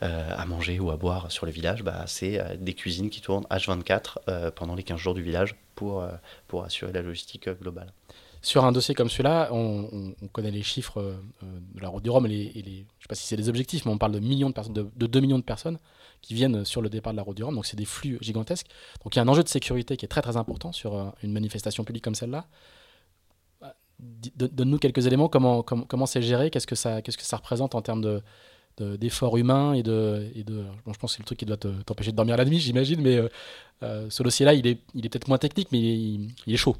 à 0.00 0.46
manger 0.46 0.78
ou 0.78 0.90
à 0.90 0.96
boire 0.96 1.30
sur 1.32 1.46
le 1.46 1.52
village, 1.52 1.82
bah, 1.82 2.04
c'est 2.06 2.40
euh, 2.40 2.56
des 2.56 2.74
cuisines 2.74 3.10
qui 3.10 3.20
tournent 3.20 3.46
H24 3.50 4.52
pendant 4.54 4.74
les 4.74 4.82
15 4.82 4.98
jours 4.98 5.14
du 5.14 5.22
village 5.22 5.56
pour, 5.74 6.06
pour 6.48 6.64
assurer 6.64 6.92
la 6.92 7.02
logistique 7.02 7.48
globale. 7.48 7.92
Sur 8.42 8.64
un 8.64 8.72
dossier 8.72 8.94
comme 8.94 9.08
celui-là, 9.08 9.50
on, 9.52 10.14
connaît 10.32 10.50
les 10.50 10.62
chiffres 10.62 11.14
de 11.42 11.80
la 11.80 11.88
route 11.88 12.02
du 12.02 12.10
Rhum 12.10 12.26
et 12.26 12.28
les, 12.28 12.52
je 12.54 12.58
ne 12.58 12.64
sais 12.64 13.08
pas 13.08 13.14
si 13.14 13.26
c'est 13.26 13.36
des 13.36 13.48
objectifs, 13.48 13.86
mais 13.86 13.92
on 13.92 13.98
parle 13.98 14.12
de, 14.12 14.18
millions 14.18 14.48
de, 14.48 14.54
personnes, 14.54 14.74
de, 14.74 14.86
de 14.96 15.06
2 15.06 15.20
millions 15.20 15.38
de 15.38 15.44
personnes 15.44 15.78
qui 16.22 16.34
viennent 16.34 16.64
sur 16.64 16.80
le 16.80 16.88
départ 16.88 17.12
de 17.12 17.18
la 17.18 17.22
route 17.22 17.36
du 17.36 17.44
Rhum. 17.44 17.54
Donc 17.54 17.66
c'est 17.66 17.76
des 17.76 17.84
flux 17.84 18.18
gigantesques. 18.20 18.68
Donc 19.04 19.14
il 19.14 19.18
y 19.18 19.20
a 19.20 19.22
un 19.22 19.28
enjeu 19.28 19.42
de 19.42 19.48
sécurité 19.48 19.96
qui 19.96 20.04
est 20.04 20.08
très 20.08 20.22
très 20.22 20.36
important 20.36 20.72
sur 20.72 20.94
euh, 20.94 21.10
une 21.22 21.32
manifestation 21.32 21.84
publique 21.84 22.04
comme 22.04 22.14
celle-là. 22.14 22.46
Bah, 23.60 23.74
donne-nous 24.36 24.78
quelques 24.78 25.06
éléments, 25.06 25.28
comment 25.28 25.62
comment, 25.62 25.84
comment 25.84 26.06
c'est 26.06 26.22
géré, 26.22 26.50
qu'est-ce 26.50 26.66
que 26.66 26.76
ça 26.76 27.02
qu'est-ce 27.02 27.18
que 27.18 27.24
ça 27.24 27.36
représente 27.36 27.74
en 27.74 27.82
termes 27.82 28.00
de 28.02 28.22
d'efforts 28.78 29.36
humains 29.36 29.74
et 29.74 29.82
de, 29.82 30.30
et 30.34 30.44
je 30.48 30.98
pense 30.98 31.12
que 31.12 31.16
c'est 31.16 31.18
le 31.18 31.26
truc 31.26 31.38
qui 31.38 31.44
doit 31.44 31.58
t'empêcher 31.58 32.10
de 32.10 32.16
dormir 32.16 32.38
la 32.38 32.44
nuit 32.46 32.58
j'imagine 32.58 33.02
mais 33.02 33.16
euh, 33.16 33.28
euh, 33.82 34.06
ce 34.08 34.22
dossier 34.22 34.46
là 34.46 34.54
il 34.54 34.66
est, 34.66 34.80
il 34.94 35.04
est 35.04 35.10
peut-être 35.10 35.28
moins 35.28 35.36
technique 35.36 35.68
mais 35.72 35.78
il, 35.78 36.32
est 36.46 36.56
chaud 36.56 36.76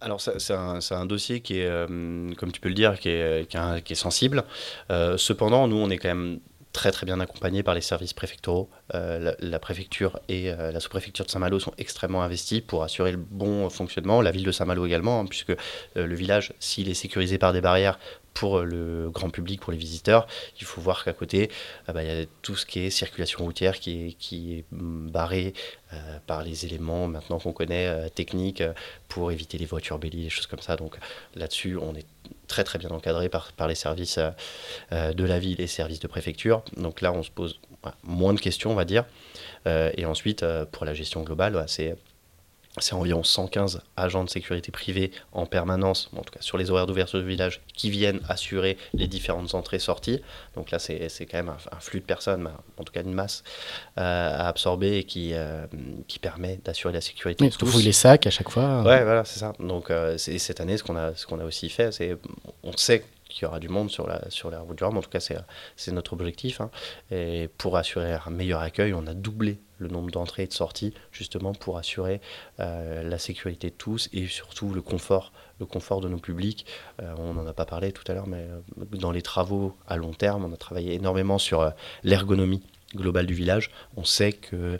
alors 0.00 0.20
c'est 0.20 0.52
un, 0.52 1.06
dossier 1.06 1.40
qui 1.40 1.60
est, 1.60 1.86
comme 1.88 2.52
tu 2.52 2.60
peux 2.60 2.68
le 2.68 2.74
dire, 2.74 2.98
qui 2.98 3.08
est, 3.08 3.94
sensible. 3.94 4.44
cependant, 4.88 5.68
nous, 5.68 5.76
on 5.76 5.90
est 5.90 5.98
quand 5.98 6.08
même 6.08 6.40
très 6.72 6.92
très 6.92 7.04
bien 7.04 7.18
accompagné 7.20 7.62
par 7.62 7.74
les 7.74 7.80
services 7.80 8.12
préfectoraux. 8.12 8.70
Euh, 8.94 9.34
la, 9.38 9.58
préfecture 9.58 10.20
et 10.28 10.50
euh, 10.50 10.70
la 10.70 10.80
sous-préfecture 10.80 11.24
de 11.24 11.30
Saint-Malo 11.30 11.58
sont 11.58 11.72
extrêmement 11.78 12.22
investis 12.22 12.60
pour 12.60 12.84
assurer 12.84 13.12
le 13.12 13.18
bon 13.18 13.68
fonctionnement. 13.70 14.20
La 14.22 14.30
ville 14.30 14.44
de 14.44 14.52
Saint-Malo 14.52 14.86
également, 14.86 15.20
hein, 15.20 15.26
puisque 15.26 15.50
euh, 15.50 15.56
le 15.94 16.14
village, 16.14 16.52
s'il 16.60 16.88
est 16.88 16.94
sécurisé 16.94 17.38
par 17.38 17.52
des 17.52 17.60
barrières 17.60 17.98
pour 18.34 18.60
le 18.60 19.10
grand 19.10 19.30
public, 19.30 19.60
pour 19.60 19.72
les 19.72 19.78
visiteurs, 19.78 20.26
il 20.60 20.64
faut 20.64 20.80
voir 20.80 21.04
qu'à 21.04 21.12
côté, 21.12 21.50
bah, 21.86 22.02
il 22.02 22.08
y 22.08 22.22
a 22.22 22.26
tout 22.42 22.56
ce 22.56 22.64
qui 22.64 22.80
est 22.80 22.90
circulation 22.90 23.44
routière 23.44 23.78
qui 23.80 24.14
est, 24.32 24.64
barré 24.70 25.52
par 26.26 26.44
les 26.44 26.64
éléments 26.64 27.08
maintenant 27.08 27.38
qu'on 27.38 27.52
connaît 27.52 28.08
techniques 28.10 28.62
pour 29.08 29.32
éviter 29.32 29.58
les 29.58 29.66
voitures 29.66 29.98
bélies, 29.98 30.22
des 30.22 30.30
choses 30.30 30.46
comme 30.46 30.60
ça. 30.60 30.76
Donc 30.76 30.96
là-dessus, 31.34 31.76
on 31.76 31.94
est 31.94 32.06
très 32.50 32.64
très 32.64 32.78
bien 32.78 32.90
encadré 32.90 33.28
par, 33.28 33.68
les 33.68 33.74
services 33.74 34.18
euh, 34.18 34.30
euh, 34.92 35.12
de 35.12 35.24
la 35.24 35.38
ville 35.38 35.54
et 35.60 35.62
les 35.62 35.66
services 35.66 36.00
de 36.00 36.08
préfecture. 36.08 36.62
Donc 36.76 37.00
là, 37.00 37.12
on 37.12 37.22
se 37.22 37.30
pose 37.30 37.60
moins 38.02 38.34
de 38.34 38.40
questions, 38.40 38.70
on 38.70 38.74
va 38.74 38.84
dire. 38.84 39.04
Euh, 39.66 39.90
et 39.96 40.04
ensuite, 40.04 40.44
pour 40.72 40.84
la 40.84 40.94
gestion 40.94 41.22
globale, 41.22 41.64
c'est 41.66 41.96
c'est 42.78 42.94
environ 42.94 43.24
115 43.24 43.82
agents 43.96 44.22
de 44.22 44.30
sécurité 44.30 44.70
privée 44.70 45.10
en 45.32 45.44
permanence, 45.44 46.08
en 46.16 46.22
tout 46.22 46.32
cas 46.32 46.40
sur 46.40 46.56
les 46.56 46.70
horaires 46.70 46.86
d'ouverture 46.86 47.20
du 47.20 47.26
village, 47.26 47.60
qui 47.74 47.90
viennent 47.90 48.20
assurer 48.28 48.78
les 48.94 49.08
différentes 49.08 49.54
entrées-sorties. 49.54 50.22
Donc 50.54 50.70
là, 50.70 50.78
c'est 50.78 51.08
quand 51.26 51.38
même 51.38 51.48
un, 51.48 51.80
flux 51.80 52.00
de 52.00 52.04
personnes, 52.04 52.48
en 52.76 52.84
tout 52.84 52.92
cas 52.92 53.02
une 53.02 53.12
masse 53.12 53.42
euh, 53.98 54.38
à 54.38 54.46
absorber 54.46 54.98
et 54.98 55.04
qui, 55.04 55.34
euh, 55.34 55.66
qui 56.06 56.18
permet 56.20 56.60
d'assurer 56.64 56.92
la 56.92 57.00
sécurité. 57.00 57.44
Oui, 57.44 57.50
parce 57.58 57.82
les 57.82 57.92
sacs 57.92 58.26
à 58.26 58.30
chaque 58.30 58.50
fois. 58.50 58.82
Ouais, 58.82 59.02
voilà, 59.02 59.24
c'est 59.24 59.40
ça. 59.40 59.52
Donc 59.58 59.90
euh, 59.90 60.16
cette 60.16 60.60
année, 60.60 60.76
ce 60.76 60.84
qu'on 60.84 60.96
a, 60.96 61.12
qu'on 61.28 61.40
a 61.40 61.44
aussi 61.44 61.68
fait, 61.70 61.92
c'est 61.92 62.16
on 62.62 62.76
sait 62.76 63.04
qu'il 63.30 63.44
y 63.44 63.46
aura 63.46 63.60
du 63.60 63.68
monde 63.68 63.90
sur 63.90 64.06
la, 64.06 64.28
sur 64.30 64.50
la 64.50 64.60
route 64.60 64.76
du 64.76 64.84
Rhum. 64.84 64.96
En 64.96 65.02
tout 65.02 65.10
cas, 65.10 65.20
c'est 65.20 65.92
notre 65.92 66.12
objectif. 66.12 66.60
Hein. 66.60 66.70
Et 67.10 67.48
pour 67.58 67.76
assurer 67.76 68.12
un 68.12 68.30
meilleur 68.30 68.60
accueil, 68.60 68.92
on 68.92 69.06
a 69.06 69.14
doublé 69.14 69.58
le 69.78 69.88
nombre 69.88 70.10
d'entrées 70.10 70.44
et 70.44 70.46
de 70.46 70.52
sorties, 70.52 70.92
justement 71.10 71.52
pour 71.52 71.78
assurer 71.78 72.20
euh, 72.60 73.02
la 73.02 73.18
sécurité 73.18 73.70
de 73.70 73.74
tous 73.74 74.08
et 74.12 74.26
surtout 74.26 74.72
le 74.74 74.82
confort, 74.82 75.32
le 75.58 75.66
confort 75.66 76.00
de 76.00 76.08
nos 76.08 76.18
publics. 76.18 76.66
Euh, 77.02 77.14
on 77.18 77.34
n'en 77.34 77.46
a 77.46 77.54
pas 77.54 77.64
parlé 77.64 77.90
tout 77.90 78.04
à 78.06 78.14
l'heure, 78.14 78.26
mais 78.26 78.46
euh, 78.46 78.84
dans 78.92 79.10
les 79.10 79.22
travaux 79.22 79.74
à 79.88 79.96
long 79.96 80.12
terme, 80.12 80.44
on 80.44 80.52
a 80.52 80.56
travaillé 80.56 80.94
énormément 80.94 81.38
sur 81.38 81.72
l'ergonomie 82.04 82.62
globale 82.94 83.26
du 83.26 83.34
village. 83.34 83.70
On 83.96 84.04
sait 84.04 84.32
que, 84.32 84.78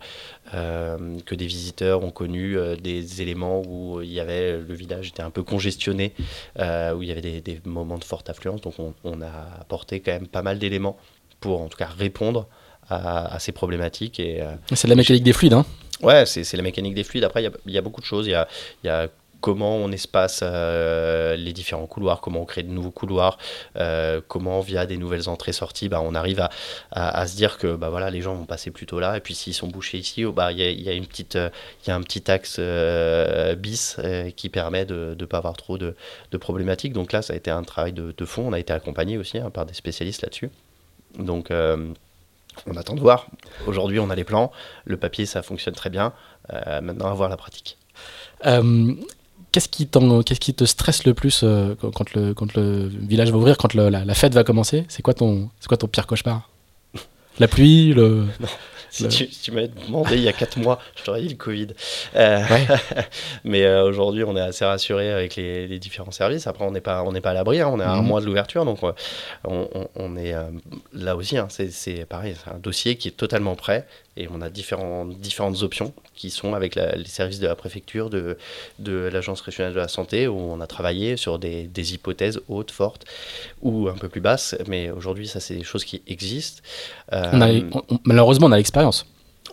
que 0.52 1.35
des 1.35 1.47
visiteurs 1.47 2.02
ont 2.02 2.11
connu 2.11 2.57
des 2.83 3.23
éléments 3.23 3.62
où 3.67 4.00
il 4.02 4.12
y 4.12 4.21
avait, 4.21 4.59
le 4.59 4.75
village 4.75 5.09
était 5.09 5.23
un 5.23 5.31
peu 5.31 5.43
congestionné, 5.43 6.12
où 6.59 7.02
il 7.02 7.09
y 7.09 7.12
avait 7.12 7.40
des, 7.40 7.61
moments 7.64 7.99
de 7.99 8.05
forte 8.05 8.29
affluence. 8.29 8.61
Donc 8.62 8.75
on, 8.79 8.95
on, 9.05 9.23
a 9.23 9.61
apporté 9.61 10.00
quand 10.00 10.12
même 10.12 10.26
pas 10.26 10.43
mal 10.43 10.59
d'éléments 10.59 10.97
pour 11.40 11.61
en 11.62 11.69
tout 11.69 11.79
cas 11.79 11.87
répondre 11.87 12.49
à, 12.90 13.38
ces 13.38 13.52
problématiques. 13.52 14.21
Et, 14.21 14.43
euh, 14.43 14.55
c'est 14.73 14.88
la 14.88 14.95
mécanique 14.95 15.23
des 15.23 15.33
fluides, 15.33 15.55
hein 15.55 15.64
Ouais, 16.02 16.25
c'est 16.25 16.55
la 16.55 16.62
mécanique 16.62 16.95
des 16.95 17.05
fluides. 17.05 17.25
Après, 17.25 17.45
il 17.67 17.73
y, 17.73 17.79
a 17.79 17.83
beaucoup 17.83 18.00
de 18.00 18.07
choses. 18.07 18.26
Il 18.26 18.31
y 18.31 18.35
a, 18.35 18.49
y 18.85 18.88
a 18.88 19.09
comment 19.40 19.76
on 19.76 19.90
espace 19.92 20.40
euh, 20.42 21.37
les 21.37 21.52
différents 21.52 21.87
couloirs, 21.87 22.20
comment 22.20 22.42
on 22.42 22.44
crée 22.44 22.62
de 22.62 22.70
nouveaux 22.70 22.90
couloirs, 22.90 23.38
euh, 23.76 24.20
comment 24.26 24.61
via 24.61 24.87
des 24.87 24.97
nouvelles 24.97 25.28
entrées-sorties, 25.28 25.88
bah, 25.88 26.00
on 26.02 26.14
arrive 26.14 26.47
à, 26.90 27.26
se 27.26 27.37
dire 27.37 27.59
que 27.59 27.75
bah, 27.75 27.90
voilà, 27.90 28.11
les 28.11 28.20
gens 28.20 28.35
vont 28.35 28.44
passer 28.44 28.70
plutôt 28.70 29.00
là, 29.00 29.16
et 29.16 29.20
puis 29.20 29.35
s'ils 29.35 29.54
sont 29.54 29.68
bouchés 29.68 29.99
ici, 29.99 30.25
oh, 30.25 30.32
bah, 30.32 30.52
il 30.52 30.59
y, 30.59 30.88
a, 30.88 30.92
une 30.92 31.06
petite, 31.06 31.38
y 31.87 31.90
a 31.90 31.94
un 31.94 32.02
petit 32.02 32.30
axe 32.30 32.61
bis 33.59 33.97
qui 34.37 34.49
permet 34.49 34.85
de 34.85 35.16
ne 35.18 35.25
pas 35.25 35.38
avoir 35.38 35.56
trop 35.56 35.78
de, 35.78 35.94
problématiques. 36.38 36.92
Donc 36.92 37.12
là, 37.12 37.23
ça 37.23 37.32
a 37.32 37.37
été 37.37 37.50
un 37.50 37.62
travail 37.62 37.92
de, 37.92 38.25
fond, 38.25 38.49
on 38.49 38.52
a 38.52 38.59
été 38.59 38.73
accompagné 38.73 39.18
aussi 39.18 39.38
hein, 39.38 39.50
par 39.50 39.66
des 39.66 39.75
spécialistes 39.75 40.23
là-dessus. 40.23 40.50
Donc 41.18 41.50
on 42.66 42.76
attend 42.76 42.94
de 42.94 43.00
voir. 43.00 43.26
Aujourd'hui, 43.66 43.99
on 43.99 44.11
a 44.11 44.14
les 44.14 44.25
plans. 44.25 44.52
Le 44.85 44.97
papier, 44.97 45.26
ça 45.26 45.42
fonctionne 45.42 45.75
très 45.75 45.90
bien. 45.90 46.12
Euh, 46.52 46.80
maintenant, 46.80 47.11
à 47.11 47.14
voir 47.14 47.28
la 47.28 47.37
pratique. 47.37 47.78
Euh, 48.47 48.94
qu'est-ce, 49.52 49.69
qui 49.69 50.54
te 50.54 50.64
stresse 50.64 51.04
le 51.04 51.14
plus 51.14 51.42
euh, 51.42 51.75
quand, 51.95 52.12
le, 52.14 52.35
quand 52.35 52.54
le 52.54 52.88
village 52.88 53.30
va 53.30 53.38
ouvrir, 53.38 53.57
quand 53.57 53.75
la, 53.75 54.14
fête 54.14 54.35
va 54.35 54.45
commencer? 54.45 54.85
C'est 54.88 55.02
quoi 55.02 55.14
ton, 55.14 55.50
c'est 55.61 55.69
quoi 55.69 55.76
ton 55.76 55.88
pire 55.88 56.07
cauchemar? 56.07 56.49
La 57.38 57.49
pluie 57.49 57.95
le... 57.95 58.26
Si 58.92 59.07
tu, 59.28 59.52
m'avais 59.52 59.69
demandé 59.69 60.16
il 60.16 60.23
y 60.23 60.28
a 60.28 60.33
4 60.33 60.59
mois, 60.59 60.80
je 60.97 61.04
t'aurais 61.04 61.23
dit 61.23 61.28
le 61.28 61.37
Covid. 61.37 61.69
Euh, 62.16 62.42
mais 63.45 63.62
euh, 63.62 63.85
aujourd'hui, 63.85 64.25
on 64.25 64.37
est 64.37 64.40
assez 64.40 64.64
rassuré 64.64 65.12
avec 65.12 65.37
les, 65.37 65.78
différents 65.78 66.11
services. 66.11 66.49
Après, 66.49 66.64
on 66.64 66.73
n'est 66.73 66.80
pas, 66.80 67.04
on 67.04 67.12
n'est 67.12 67.21
pas 67.21 67.30
à 67.30 67.35
l'abri. 67.35 67.61
Hein. 67.61 67.71
on 67.73 67.78
est 67.78 67.85
à 67.85 67.92
un 67.92 68.02
mhm. 68.02 68.09
mois 68.09 68.21
de 68.21 68.26
l'ouverture, 68.26 68.64
donc 68.64 68.80
on, 69.45 70.16
est 70.16 70.35
là 70.92 71.14
aussi. 71.14 71.38
Hein. 71.38 71.47
c'est 71.49 72.04
pareil, 72.04 72.35
c'est 72.45 72.50
un 72.50 72.59
dossier 72.59 72.97
qui 72.97 73.07
est 73.07 73.12
totalement 73.12 73.54
prêt 73.54 73.87
et 74.21 74.29
on 74.31 74.41
a 74.41 74.50
différentes, 74.50 75.19
différentes 75.19 75.62
options 75.62 75.93
qui 76.15 76.31
sont 76.31 76.55
avec 76.55 76.75
les 76.75 77.05
services 77.07 77.41
de 77.41 77.47
la 77.47 77.55
préfecture, 77.55 78.11
de, 78.11 78.37
de 78.79 79.09
l'Agence 79.12 79.41
régionale 79.41 79.73
de 79.73 79.79
la 79.79 79.89
santé, 79.89 80.29
où 80.29 80.37
on 80.37 80.61
a 80.61 80.67
travaillé 80.67 81.17
sur 81.17 81.39
des, 81.39 81.65
des, 81.65 81.95
hypothèses 81.95 82.41
hautes, 82.49 82.71
fortes 82.71 83.05
ou 83.62 83.89
un 83.89 83.97
peu 83.97 84.09
plus 84.09 84.21
basses. 84.21 84.55
Mais 84.67 84.91
aujourd'hui, 84.91 85.27
ça, 85.27 85.41
c'est 85.41 85.57
des 85.57 85.65
choses 85.65 85.85
qui 85.85 86.03
existent. 86.07 86.62
malheureusement, 88.05 88.49
on 88.49 88.53
a 88.53 88.57
l'expérience. 88.57 89.07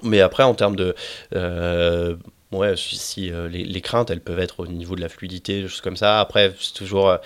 Mais 0.04 0.22
après, 0.22 0.44
en 0.44 0.54
termes 0.54 0.76
de... 0.76 0.96
Euh, 1.34 2.16
Ouais, 2.54 2.76
si, 2.78 3.30
euh, 3.30 3.50
les, 3.50 3.82
craintes, 3.82 4.10
elles 4.10 4.22
peuvent 4.22 4.40
être 4.40 4.62
au 4.62 4.68
niveau 4.68 4.96
de 4.96 5.02
la 5.02 5.10
fluidité, 5.10 5.64
des 5.64 5.68
choses 5.68 5.82
comme 5.82 5.98
ça. 5.98 6.22
Après, 6.22 6.54
c'est 6.58 6.74
toujours 6.74 7.10
euh, 7.10 7.18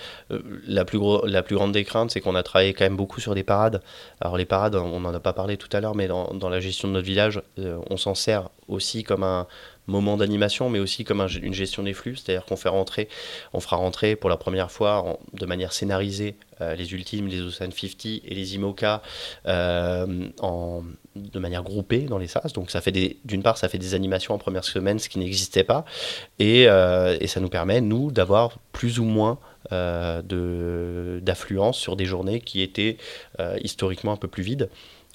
la, 0.66 0.84
plus 0.84 0.98
gros, 0.98 1.24
la 1.26 1.44
plus 1.44 1.54
grande 1.54 1.70
des 1.70 1.84
craintes, 1.84 2.10
c'est 2.10 2.20
qu'on 2.20 2.34
a 2.34 2.42
travaillé 2.42 2.74
quand 2.74 2.84
même 2.84 2.96
beaucoup 2.96 3.20
sur 3.20 3.36
des 3.36 3.44
parades. 3.44 3.82
Alors 4.20 4.36
les 4.36 4.46
parades, 4.46 4.74
on 4.74 4.98
n'en 4.98 5.14
a 5.14 5.20
pas 5.20 5.32
parlé 5.32 5.56
tout 5.56 5.68
à 5.76 5.80
l'heure, 5.80 5.94
mais 5.94 6.08
dans, 6.08 6.48
la 6.48 6.58
gestion 6.58 6.88
de 6.88 6.94
notre 6.94 7.06
village, 7.06 7.40
euh, 7.60 7.78
on 7.88 7.96
s'en 7.96 8.16
sert 8.16 8.48
aussi 8.66 9.04
comme 9.04 9.22
un, 9.22 9.46
moment 9.86 10.16
d'animation, 10.16 10.70
mais 10.70 10.78
aussi 10.78 11.04
comme 11.04 11.26
une 11.42 11.54
gestion 11.54 11.82
des 11.82 11.94
flux, 11.94 12.16
c'est-à-dire 12.16 12.44
qu'on 12.44 12.56
fait 12.56 12.68
rentrer, 12.68 13.08
on 13.52 13.60
fera 13.60 13.76
rentrer 13.76 14.16
pour 14.16 14.30
la 14.30 14.36
première 14.36 14.70
fois 14.70 15.18
de 15.32 15.46
manière 15.46 15.72
scénarisée 15.72 16.36
euh, 16.60 16.74
les 16.74 16.92
Ultimes, 16.92 17.26
les 17.26 17.40
Ocean 17.40 17.70
50 17.70 18.06
et 18.24 18.34
les 18.34 18.54
IMOCA 18.54 19.02
euh, 19.46 20.06
de 21.16 21.38
manière 21.38 21.62
groupée 21.62 22.02
dans 22.02 22.18
les 22.18 22.28
SAS. 22.28 22.52
Donc 22.52 22.70
ça 22.70 22.80
fait 22.80 22.92
d'une 23.24 23.42
part, 23.42 23.58
ça 23.58 23.68
fait 23.68 23.78
des 23.78 23.94
animations 23.94 24.34
en 24.34 24.38
première 24.38 24.64
semaine, 24.64 24.98
ce 24.98 25.08
qui 25.08 25.18
n'existait 25.18 25.64
pas, 25.64 25.84
et, 26.38 26.68
euh, 26.68 27.16
et, 27.20 27.26
ça 27.26 27.40
nous 27.40 27.48
permet, 27.48 27.80
nous, 27.80 28.10
d'avoir 28.12 28.58
plus 28.72 28.98
ou 28.98 29.04
moins 29.04 29.38
d'affluence 31.22 31.78
sur 31.78 31.96
des 31.96 32.04
journées 32.04 32.40
qui 32.40 32.60
étaient 32.60 32.98
historiquement 33.62 34.12
un 34.12 34.16
peu 34.16 34.28
plus 34.28 34.42
vides. 34.42 34.68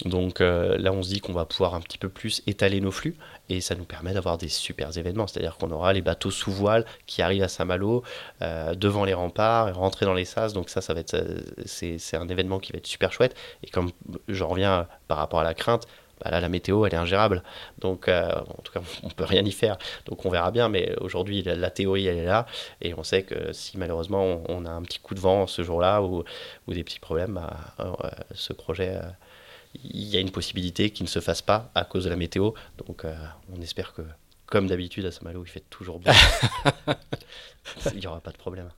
Donc 0.04 0.40
euh, 0.40 0.78
là, 0.78 0.92
on 0.92 1.02
se 1.02 1.08
dit 1.08 1.20
qu'on 1.20 1.32
va 1.32 1.44
pouvoir 1.44 1.74
un 1.74 1.80
petit 1.80 1.98
peu 1.98 2.08
plus 2.08 2.42
étaler 2.46 2.80
nos 2.80 2.92
flux 2.92 3.16
et 3.48 3.60
ça 3.60 3.74
nous 3.74 3.84
permet 3.84 4.12
d'avoir 4.12 4.38
des 4.38 4.48
super 4.48 4.96
événements. 4.96 5.26
C'est-à-dire 5.26 5.56
qu'on 5.56 5.70
aura 5.72 5.92
les 5.92 6.02
bateaux 6.02 6.30
sous 6.30 6.52
voile 6.52 6.84
qui 7.06 7.20
arrivent 7.20 7.42
à 7.42 7.48
Saint-Malo 7.48 8.04
euh, 8.42 8.74
devant 8.74 9.04
les 9.04 9.14
remparts 9.14 9.74
rentrer 9.74 10.06
dans 10.06 10.14
les 10.14 10.24
sas. 10.24 10.52
Donc 10.52 10.68
ça, 10.68 10.80
ça 10.80 10.94
va 10.94 11.00
être, 11.00 11.14
euh, 11.14 11.40
c'est, 11.64 12.16
un 12.16 12.28
événement 12.28 12.60
qui 12.60 12.72
va 12.72 12.78
être 12.78 12.86
super 12.86 13.12
chouette. 13.12 13.34
Et 13.64 13.70
comme 13.70 13.90
je 14.28 14.44
reviens 14.44 14.86
par 15.08 15.18
rapport 15.18 15.40
à 15.40 15.44
la 15.44 15.54
crainte, 15.54 15.86
bah 16.22 16.30
là, 16.30 16.40
la 16.40 16.48
météo, 16.48 16.84
elle 16.84 16.94
est 16.94 16.96
ingérable. 16.96 17.44
Donc, 17.78 18.08
en 18.08 18.62
tout 18.64 18.72
cas, 18.72 18.80
on 19.04 19.08
peut 19.08 19.24
rien 19.24 19.44
y 19.44 19.52
faire. 19.52 19.78
Donc, 20.06 20.26
on 20.26 20.30
verra 20.30 20.50
bien. 20.50 20.68
Mais 20.68 20.96
aujourd'hui, 21.00 21.42
la, 21.42 21.70
théorie, 21.70 22.08
elle 22.08 22.18
est 22.18 22.24
là. 22.24 22.46
Et 22.80 22.92
on 22.94 23.04
sait 23.04 23.22
que 23.22 23.52
si 23.52 23.78
malheureusement, 23.78 24.42
on, 24.48 24.64
a 24.64 24.70
un 24.70 24.82
petit 24.82 24.98
coup 24.98 25.14
de 25.14 25.20
vent 25.20 25.46
ce 25.46 25.62
jour-là 25.62 26.02
ou, 26.02 26.24
ou 26.66 26.74
des 26.74 26.82
petits 26.82 26.98
problèmes, 26.98 27.34
bah, 27.34 27.96
ce 28.34 28.52
projet 28.52 28.98
il 29.74 30.08
y 30.08 30.16
a 30.16 30.20
une 30.20 30.30
possibilité 30.30 30.90
qu'il 30.90 31.04
ne 31.04 31.08
se 31.08 31.20
fasse 31.20 31.42
pas 31.42 31.70
à 31.74 31.84
cause 31.84 32.04
de 32.04 32.10
la 32.10 32.16
météo. 32.16 32.52
Donc 32.86 33.04
euh, 33.04 33.14
on 33.54 33.60
espère 33.60 33.92
que, 33.92 34.02
comme 34.46 34.66
d'habitude 34.66 35.04
à 35.06 35.12
Saint-Malo, 35.12 35.44
il 35.44 35.48
fait 35.48 35.64
toujours 35.70 35.98
bien. 35.98 36.12
il 37.92 38.00
n'y 38.00 38.06
aura 38.06 38.20
pas 38.20 38.32
de 38.32 38.38
problème. 38.38 38.70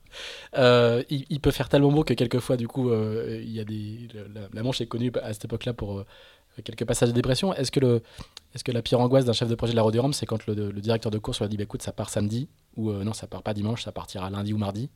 Euh, 0.57 1.03
il, 1.09 1.39
peut 1.39 1.51
faire 1.51 1.69
tellement 1.69 1.91
beau 1.91 2.03
que 2.03 2.13
quelquefois, 2.13 2.57
du 2.57 2.67
coup, 2.67 2.89
euh, 2.89 3.41
il 3.41 3.51
y 3.51 3.59
a 3.59 3.63
des, 3.63 4.07
la, 4.53 4.63
Manche 4.63 4.81
est 4.81 4.87
connue 4.87 5.11
à 5.21 5.33
cette 5.33 5.45
époque-là 5.45 5.73
pour 5.73 6.03
quelques 6.63 6.85
passages 6.85 7.09
de 7.09 7.13
dépression. 7.13 7.53
Est-ce 7.53 7.71
que, 7.71 7.79
le, 7.79 8.03
est-ce 8.53 8.63
que 8.63 8.71
la 8.71 8.81
pire 8.81 8.99
angoisse 8.99 9.25
d'un 9.25 9.33
chef 9.33 9.47
de 9.47 9.55
projet 9.55 9.71
de 9.71 9.77
la 9.77 9.83
Rhum, 9.83 10.13
c'est 10.13 10.25
quand 10.25 10.45
le, 10.47 10.73
directeur 10.73 11.11
de 11.11 11.17
course 11.17 11.39
lui 11.39 11.45
a 11.45 11.47
dit 11.47 11.57
bah, 11.57 11.63
écoute, 11.63 11.81
ça 11.81 11.93
part 11.93 12.09
samedi, 12.09 12.49
ou 12.75 12.91
non, 12.91 13.13
ça 13.13 13.27
part 13.27 13.43
pas 13.43 13.53
dimanche, 13.53 13.83
ça 13.83 13.91
partira 13.91 14.29
lundi 14.29 14.53
ou 14.53 14.57
mardi? 14.57 14.89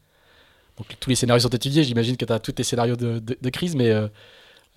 Donc 0.78 0.88
tous 1.00 1.10
les 1.10 1.16
scénarios 1.16 1.40
sont 1.40 1.50
étudiés, 1.50 1.86
j'imagine 1.86 2.18
que 2.18 2.26
tu 2.26 2.34
as 2.34 2.40
tous 2.40 2.52
tes 2.52 2.64
scénarios 2.64 2.98
de, 2.98 3.20
de 3.20 3.50
crise, 3.50 3.78
mais 3.78 3.94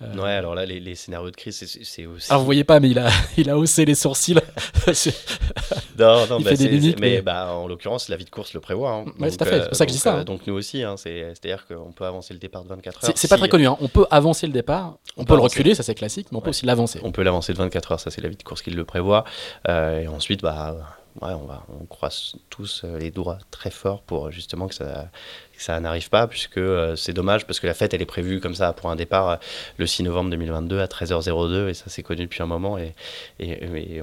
euh, 0.01 0.15
ouais, 0.15 0.31
alors 0.31 0.55
là, 0.55 0.65
les, 0.65 0.95
scénarios 0.95 1.29
de 1.29 1.35
crise, 1.35 1.61
c'est 1.83 2.05
aussi. 2.05 2.27
Ah, 2.29 2.37
vous 2.37 2.45
voyez 2.45 2.63
pas, 2.63 2.79
mais 2.79 2.89
il 2.89 2.99
a, 2.99 3.09
il 3.37 3.49
a 3.49 3.57
haussé 3.57 3.83
les 3.83 3.95
sourcils. 3.95 4.33
non, 5.99 6.25
non, 6.27 6.39
bah, 6.39 6.51
mais, 6.99 7.21
Bah, 7.21 7.53
en 7.53 7.67
l'occurrence, 7.67 8.07
la 8.07 8.15
vie 8.15 8.23
de 8.23 8.29
course 8.29 8.53
le 8.53 8.61
prévoit. 8.61 8.91
Hein. 8.91 9.05
Ouais, 9.19 9.29
c'est 9.29 9.43
fait, 9.43 9.61
c'est 9.61 9.67
pour 9.67 9.75
ça 9.75 9.85
que 9.85 9.91
je 9.91 9.97
dis 9.97 10.01
ça. 10.01 10.15
Euh, 10.15 10.19
hein. 10.21 10.23
Donc 10.23 10.47
nous 10.47 10.53
aussi, 10.53 10.83
hein, 10.83 10.95
c'est-à-dire 10.97 11.65
qu'on 11.67 11.91
peut 11.91 12.05
avancer 12.05 12.33
le 12.33 12.39
départ 12.39 12.63
de 12.63 12.69
24 12.69 13.03
heures. 13.03 13.11
C'est 13.13 13.27
pas 13.27 13.37
très 13.37 13.49
connu, 13.49 13.67
hein. 13.67 13.77
on 13.81 13.89
peut 13.89 14.05
avancer 14.09 14.47
le 14.47 14.53
départ, 14.53 14.97
on, 15.17 15.25
peut, 15.25 15.35
le 15.35 15.41
reculer, 15.41 15.75
ça 15.75 15.83
c'est 15.83 15.95
classique, 15.95 16.27
mais 16.31 16.37
on 16.37 16.41
peut 16.41 16.51
aussi 16.51 16.65
l'avancer. 16.65 17.01
On 17.03 17.11
peut 17.11 17.23
l'avancer 17.23 17.51
de 17.51 17.57
24 17.57 17.91
heures, 17.91 17.99
ça 17.99 18.09
c'est 18.09 18.21
la 18.21 18.29
vie 18.29 18.37
de 18.37 18.43
course 18.43 18.61
qui 18.61 18.71
le 18.71 18.85
prévoit. 18.85 19.25
Euh, 19.67 20.01
et 20.01 20.07
ensuite, 20.07 20.41
bah 20.41 20.98
on, 21.21 21.81
on 21.81 21.85
croise 21.85 22.35
tous 22.49 22.81
euh, 22.83 22.97
les 22.97 23.11
doigts 23.11 23.37
très 23.51 23.71
fort 23.71 24.01
pour 24.01 24.31
justement 24.31 24.67
que 24.67 24.75
ça, 24.75 25.79
n'arrive 25.79 26.09
pas, 26.09 26.27
puisque 26.27 26.57
euh, 26.57 26.95
c'est 26.95 27.13
dommage, 27.13 27.45
parce 27.45 27.59
que 27.59 27.67
la 27.67 27.73
fête, 27.73 27.93
elle 27.93 28.01
est 28.01 28.05
prévue 28.05 28.39
comme 28.39 28.55
ça 28.55 28.73
pour 28.73 28.89
un 28.89 28.95
départ 28.95 29.29
euh, 29.29 29.35
le 29.77 29.85
6 29.85 30.03
novembre 30.03 30.29
2022 30.31 30.79
à 30.79 30.85
13h02, 30.85 31.69
et 31.69 31.73
ça 31.73 31.85
c'est 31.87 32.03
connu 32.03 32.23
depuis 32.23 32.41
un 32.41 32.47
moment, 32.47 32.77
et, 32.77 32.93
et, 33.39 34.01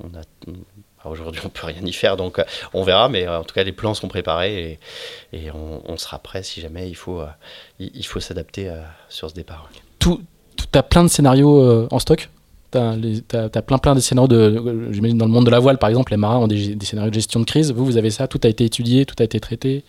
on, 0.00 0.06
a... 0.16 0.22
Aujourd'hui, 1.04 1.40
on 1.44 1.48
peut 1.48 1.66
rien 1.66 1.80
y 1.82 1.92
faire, 1.92 2.16
donc 2.16 2.42
on 2.74 2.82
verra, 2.82 3.08
mais 3.08 3.26
en 3.28 3.44
tout 3.44 3.54
cas, 3.54 3.64
les 3.64 3.72
plans 3.72 3.94
sont 3.94 4.08
préparés 4.08 4.78
et, 5.32 5.50
on, 5.52 5.96
sera 5.96 6.18
prêt 6.18 6.42
si 6.42 6.60
jamais 6.60 6.88
il 6.88 6.94
faut, 6.96 7.22
il, 7.78 8.04
faut 8.04 8.20
s'adapter 8.20 8.70
sur 9.08 9.30
ce 9.30 9.34
départ. 9.34 9.70
Tu 10.00 10.18
as 10.74 10.82
plein 10.82 11.04
de 11.04 11.08
scénarios 11.08 11.88
en 11.90 11.98
stock? 12.00 12.28
T'as 12.70 12.92
as, 12.92 13.62
plein 13.62 13.78
plein 13.78 13.94
de 13.94 14.00
scénarios 14.00 14.28
de, 14.28 14.92
j'imagine 14.92 15.16
dans 15.16 15.24
le 15.24 15.32
monde 15.32 15.46
de 15.46 15.50
la 15.50 15.58
voile 15.58 15.78
par 15.78 15.88
exemple, 15.88 16.12
les 16.12 16.18
marins 16.18 16.38
ont 16.38 16.46
des, 16.46 16.76
scénarios 16.82 17.10
de 17.10 17.14
gestion 17.14 17.40
de 17.40 17.46
crise. 17.46 17.72
Vous, 17.72 17.84
vous 17.84 17.96
avez 17.96 18.10
ça, 18.10 18.28
tout 18.28 18.40
a 18.44 18.48
été 18.48 18.64
étudié, 18.64 19.06
tout 19.06 19.16
a 19.20 19.24
été 19.24 19.40
traité. 19.40 19.84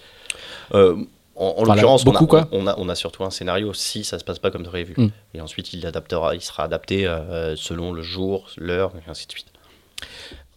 Euh, 0.73 0.95
en, 1.35 1.63
l'occurrence, 1.63 2.05
on, 2.05 2.11
on, 2.51 2.67
a, 2.67 2.75
on, 2.77 2.89
a, 2.89 2.95
surtout 2.95 3.23
un 3.23 3.29
scénario 3.29 3.73
si 3.73 4.03
ça 4.03 4.19
se 4.19 4.23
passe 4.23 4.39
pas 4.39 4.51
comme 4.51 4.63
prévu. 4.63 4.93
Hmm. 4.97 5.09
Et 5.33 5.41
ensuite, 5.41 5.73
il 5.73 5.85
adaptera, 5.85 6.35
il 6.35 6.41
sera 6.41 6.63
adapté 6.63 7.05
euh, 7.05 7.55
selon 7.55 7.93
le 7.93 8.01
jour, 8.01 8.49
l'heure, 8.57 8.93
et 8.95 9.09
ainsi 9.09 9.25
de 9.25 9.31
suite. 9.31 9.47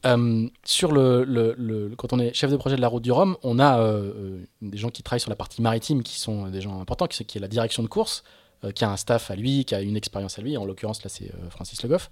Euh, 0.04 0.48
sur 0.64 0.90
le, 0.90 1.24
le, 1.24 1.92
quand 1.96 2.12
on 2.12 2.18
est 2.18 2.34
chef 2.34 2.50
de 2.50 2.56
projet 2.56 2.74
de 2.74 2.80
la 2.80 2.88
route 2.88 3.02
du 3.02 3.12
Rhum, 3.12 3.36
on 3.42 3.60
a 3.60 3.84
des 4.60 4.78
gens 4.78 4.90
qui 4.90 5.02
travaillent 5.02 5.20
sur 5.20 5.30
la 5.30 5.36
partie 5.36 5.62
maritime 5.62 6.02
qui 6.02 6.18
sont 6.18 6.48
des 6.48 6.60
gens 6.60 6.80
importants, 6.80 7.06
qui, 7.06 7.24
qui 7.24 7.38
est 7.38 7.40
la 7.40 7.48
direction 7.48 7.82
de 7.82 7.88
course. 7.88 8.24
Euh, 8.64 8.70
qui 8.70 8.84
a 8.84 8.90
un 8.90 8.96
staff 8.96 9.30
à 9.32 9.34
lui, 9.34 9.64
qui 9.64 9.74
a 9.74 9.80
une 9.80 9.96
expérience 9.96 10.38
à 10.38 10.42
lui. 10.42 10.56
En 10.56 10.64
l'occurrence, 10.64 11.02
là, 11.02 11.10
c'est 11.10 11.24
euh, 11.24 11.50
Francis 11.50 11.82
Le 11.82 11.88
Goff. 11.88 12.10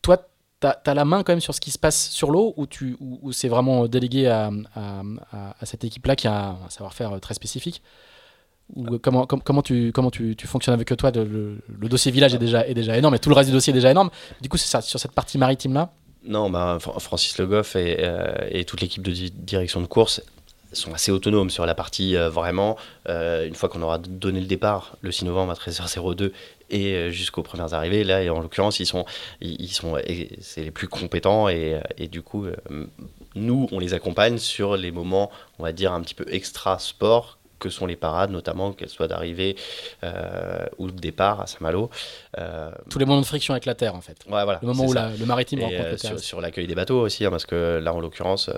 Toi, 0.00 0.26
tu 0.58 0.66
as, 0.66 0.94
la 0.94 1.04
main 1.04 1.22
quand 1.22 1.32
même 1.32 1.40
sur 1.40 1.54
ce 1.54 1.60
qui 1.60 1.70
se 1.70 1.78
passe 1.78 2.08
sur 2.08 2.30
l'eau 2.30 2.54
ou, 2.56 3.32
c'est 3.32 3.48
vraiment 3.48 3.86
délégué 3.86 4.26
à, 4.26 4.50
cette 5.64 5.84
équipe-là 5.84 6.16
qui 6.16 6.28
a 6.28 6.56
un 6.64 6.70
savoir-faire 6.70 7.12
euh, 7.12 7.18
très 7.18 7.34
spécifique? 7.34 7.82
Comment, 9.02 9.26
tu, 9.62 9.92
fonctionnes 10.46 10.72
avec 10.72 10.96
toi? 10.96 11.10
Le, 11.10 11.60
dossier 11.88 12.10
village 12.10 12.34
est 12.34 12.38
déjà, 12.38 12.96
énorme 12.96 13.14
et 13.14 13.18
tout 13.18 13.28
le 13.28 13.34
reste 13.34 13.50
du 13.50 13.54
dossier 13.54 13.72
est 13.72 13.74
déjà 13.74 13.90
énorme. 13.90 14.08
Du 14.40 14.48
coup, 14.48 14.56
c'est 14.56 14.80
sur 14.80 14.98
cette 14.98 15.12
partie 15.12 15.36
maritime-là? 15.36 15.92
Non, 16.24 16.48
bah, 16.48 16.78
Francis 16.80 17.36
Le 17.36 17.46
Goff 17.46 17.76
et 17.76 18.64
toute 18.66 18.80
l'équipe 18.80 19.02
de 19.02 19.12
direction 19.12 19.82
de 19.82 19.86
course 19.86 20.22
sont 20.72 20.92
assez 20.92 21.10
autonomes 21.10 21.50
sur 21.50 21.66
la 21.66 21.74
partie 21.74 22.16
euh, 22.16 22.28
vraiment. 22.28 22.76
Euh, 23.08 23.46
une 23.46 23.54
fois 23.54 23.68
qu'on 23.68 23.82
aura 23.82 23.98
donné 23.98 24.40
le 24.40 24.46
départ, 24.46 24.96
le 25.00 25.12
6 25.12 25.24
novembre 25.26 25.52
à 25.52 25.54
13h02 25.54 26.32
et 26.70 26.92
euh, 26.92 27.10
jusqu'aux 27.10 27.42
premières 27.42 27.74
arrivées, 27.74 28.04
là, 28.04 28.22
et 28.22 28.30
en 28.30 28.40
l'occurrence, 28.40 28.80
ils 28.80 28.86
sont, 28.86 29.04
ils, 29.40 29.68
sont, 29.68 29.96
c'est 30.40 30.62
les 30.62 30.70
plus 30.70 30.88
compétents 30.88 31.48
et, 31.48 31.80
et 31.98 32.08
du 32.08 32.22
coup, 32.22 32.46
nous, 33.34 33.68
on 33.72 33.78
les 33.78 33.94
accompagne 33.94 34.38
sur 34.38 34.76
les 34.76 34.90
moments, 34.90 35.30
on 35.58 35.62
va 35.62 35.72
dire, 35.72 35.92
un 35.92 36.00
petit 36.00 36.14
peu 36.14 36.24
extra 36.28 36.78
sport 36.78 37.38
que 37.58 37.70
sont 37.70 37.86
les 37.86 37.96
parades, 37.96 38.30
notamment 38.30 38.72
qu'elles 38.72 38.90
soient 38.90 39.08
d'arrivée 39.08 39.56
ou 40.76 40.90
de 40.90 41.00
départ 41.00 41.40
à 41.40 41.46
Saint-Malo. 41.46 41.88
Tous 42.90 42.98
les 42.98 43.04
moments 43.04 43.20
de 43.20 43.26
friction 43.26 43.54
avec 43.54 43.64
la 43.64 43.74
terre, 43.74 43.94
en 43.94 44.00
fait. 44.00 44.18
Ouais, 44.26 44.44
voilà, 44.44 44.58
le 44.60 44.68
moment 44.68 44.84
où 44.84 44.92
le 44.92 45.24
maritime 45.24 45.60
rencontre 45.60 45.90
le 45.92 45.96
Sur, 45.96 46.20
sur 46.20 46.40
l'accueil 46.40 46.66
des 46.66 46.74
bateaux 46.74 47.00
aussi, 47.00 47.24
hein, 47.24 47.30
parce 47.30 47.46
que 47.46 47.78
là, 47.82 47.94
en 47.94 48.00
l'occurrence, 48.00 48.50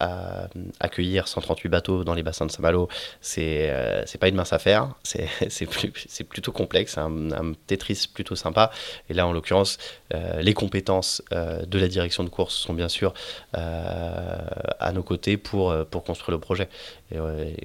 à 0.00 0.48
accueillir 0.80 1.28
138 1.28 1.68
bateaux 1.68 2.04
dans 2.04 2.14
les 2.14 2.22
bassins 2.22 2.46
de 2.46 2.50
Saint-Malo, 2.50 2.88
c'est 3.20 3.68
euh, 3.70 4.04
pas 4.20 4.28
une 4.28 4.36
mince 4.36 4.52
affaire, 4.52 4.94
c'est 5.02 6.24
plutôt 6.24 6.52
complexe, 6.52 6.98
un, 6.98 7.30
un, 7.32 7.52
Tetris 7.66 8.08
plutôt 8.12 8.36
sympa. 8.36 8.70
Et 9.08 9.14
là, 9.14 9.26
en 9.26 9.32
l'occurrence, 9.32 9.78
euh, 10.14 10.40
les 10.40 10.54
compétences 10.54 11.22
euh, 11.32 11.64
de 11.64 11.78
la 11.78 11.88
direction 11.88 12.24
de 12.24 12.28
course 12.28 12.54
sont 12.54 12.74
bien 12.74 12.88
sûr 12.88 13.12
à 13.52 14.92
nos 14.92 15.02
côtés 15.02 15.36
pour, 15.36 15.74
pour 15.86 16.04
construire 16.04 16.36
le 16.36 16.40
projet. 16.40 16.68
Et, 17.12 17.18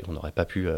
on 0.07 0.13
n'aurait 0.13 0.31
pas 0.31 0.45
pu 0.45 0.69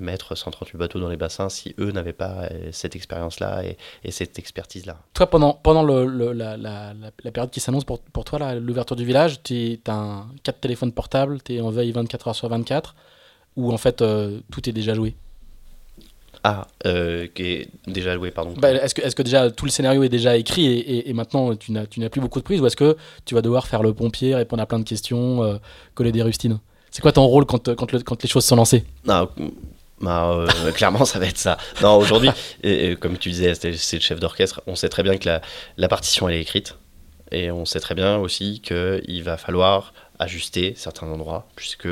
mettre 0.00 0.34
138 0.34 0.76
bateaux 0.78 1.00
dans 1.00 1.08
les 1.08 1.16
bassins 1.16 1.48
si 1.48 1.74
eux 1.78 1.92
n'avaient 1.92 2.12
pas 2.12 2.48
cette 2.72 2.96
expérience-là 2.96 3.64
et, 3.64 3.76
et, 4.04 4.10
cette 4.10 4.38
expertise-là. 4.38 4.98
Toi, 5.12 5.26
pendant, 5.28 5.54
pendant 5.54 5.82
le, 5.82 6.32
la, 6.32 6.56
la, 6.56 6.92
la, 6.94 7.30
période 7.32 7.50
qui 7.50 7.60
s'annonce 7.60 7.84
pour, 7.84 8.00
pour 8.00 8.24
toi, 8.24 8.54
l'ouverture 8.54 8.96
du 8.96 9.04
village, 9.04 9.42
tu 9.42 9.80
as 9.86 9.92
un 9.92 10.26
4 10.42 10.60
téléphones 10.60 10.92
portables, 10.92 11.42
tu 11.42 11.54
es 11.54 11.60
en 11.60 11.70
veille 11.70 11.92
24 11.92 12.28
heures 12.28 12.36
sur 12.36 12.48
24, 12.48 12.94
ou 13.56 13.72
en 13.72 13.78
fait 13.78 14.04
tout 14.50 14.68
est 14.68 14.72
déjà 14.72 14.94
joué? 14.94 15.14
Ah, 16.46 16.66
euh, 16.84 17.26
qui 17.34 17.42
est 17.42 17.68
déjà 17.86 18.14
joué, 18.14 18.30
pardon. 18.30 18.52
Bah, 18.58 18.70
est-ce, 18.70 18.94
que, 18.94 19.00
est-ce 19.00 19.16
que 19.16 19.22
déjà 19.22 19.50
tout 19.50 19.64
le 19.64 19.70
scénario 19.70 20.02
est 20.02 20.10
déjà 20.10 20.36
écrit 20.36 20.66
et, 20.66 21.08
et, 21.08 21.12
maintenant 21.14 21.56
tu 21.56 21.72
n'as, 21.72 21.86
tu 21.86 22.00
n'as 22.00 22.10
plus 22.10 22.20
beaucoup 22.20 22.38
de 22.38 22.44
prise 22.44 22.60
ou 22.60 22.66
est-ce 22.66 22.76
que 22.76 22.98
tu 23.24 23.34
vas 23.34 23.40
devoir 23.40 23.66
faire 23.66 23.82
le 23.82 23.94
pompier, 23.94 24.34
répondre 24.34 24.62
à 24.62 24.66
plein 24.66 24.78
de 24.78 24.84
questions, 24.84 25.42
euh, 25.42 25.56
coller 25.94 26.12
des 26.12 26.22
rustines? 26.22 26.58
C'est 26.94 27.02
quoi 27.02 27.10
ton 27.10 27.26
rôle 27.26 27.44
quand, 27.44 27.66
le, 27.66 27.74
quand 27.74 28.22
les 28.22 28.28
choses 28.28 28.44
sont 28.44 28.54
lancées 28.54 28.84
euh, 29.08 29.26
clairement, 30.74 31.04
ça 31.04 31.18
va 31.18 31.26
être 31.26 31.38
ça. 31.38 31.58
Non, 31.82 31.96
aujourd'hui, 31.96 32.30
comme 33.00 33.18
tu 33.18 33.30
disais, 33.30 33.54
c'est, 33.56 33.96
le 33.96 34.00
chef 34.00 34.20
d'orchestre. 34.20 34.62
On 34.68 34.76
sait 34.76 34.88
très 34.88 35.02
bien 35.02 35.16
que 35.16 35.28
la, 35.28 35.40
la 35.76 35.88
partition 35.88 36.28
elle 36.28 36.36
est 36.36 36.40
écrite. 36.40 36.76
Et 37.32 37.50
on 37.50 37.64
sait 37.64 37.80
très 37.80 37.96
bien 37.96 38.18
aussi 38.18 38.60
qu'il 38.60 39.24
va 39.24 39.36
falloir 39.36 39.92
ajuster 40.20 40.74
certains 40.76 41.08
endroits, 41.08 41.48
puisque 41.56 41.88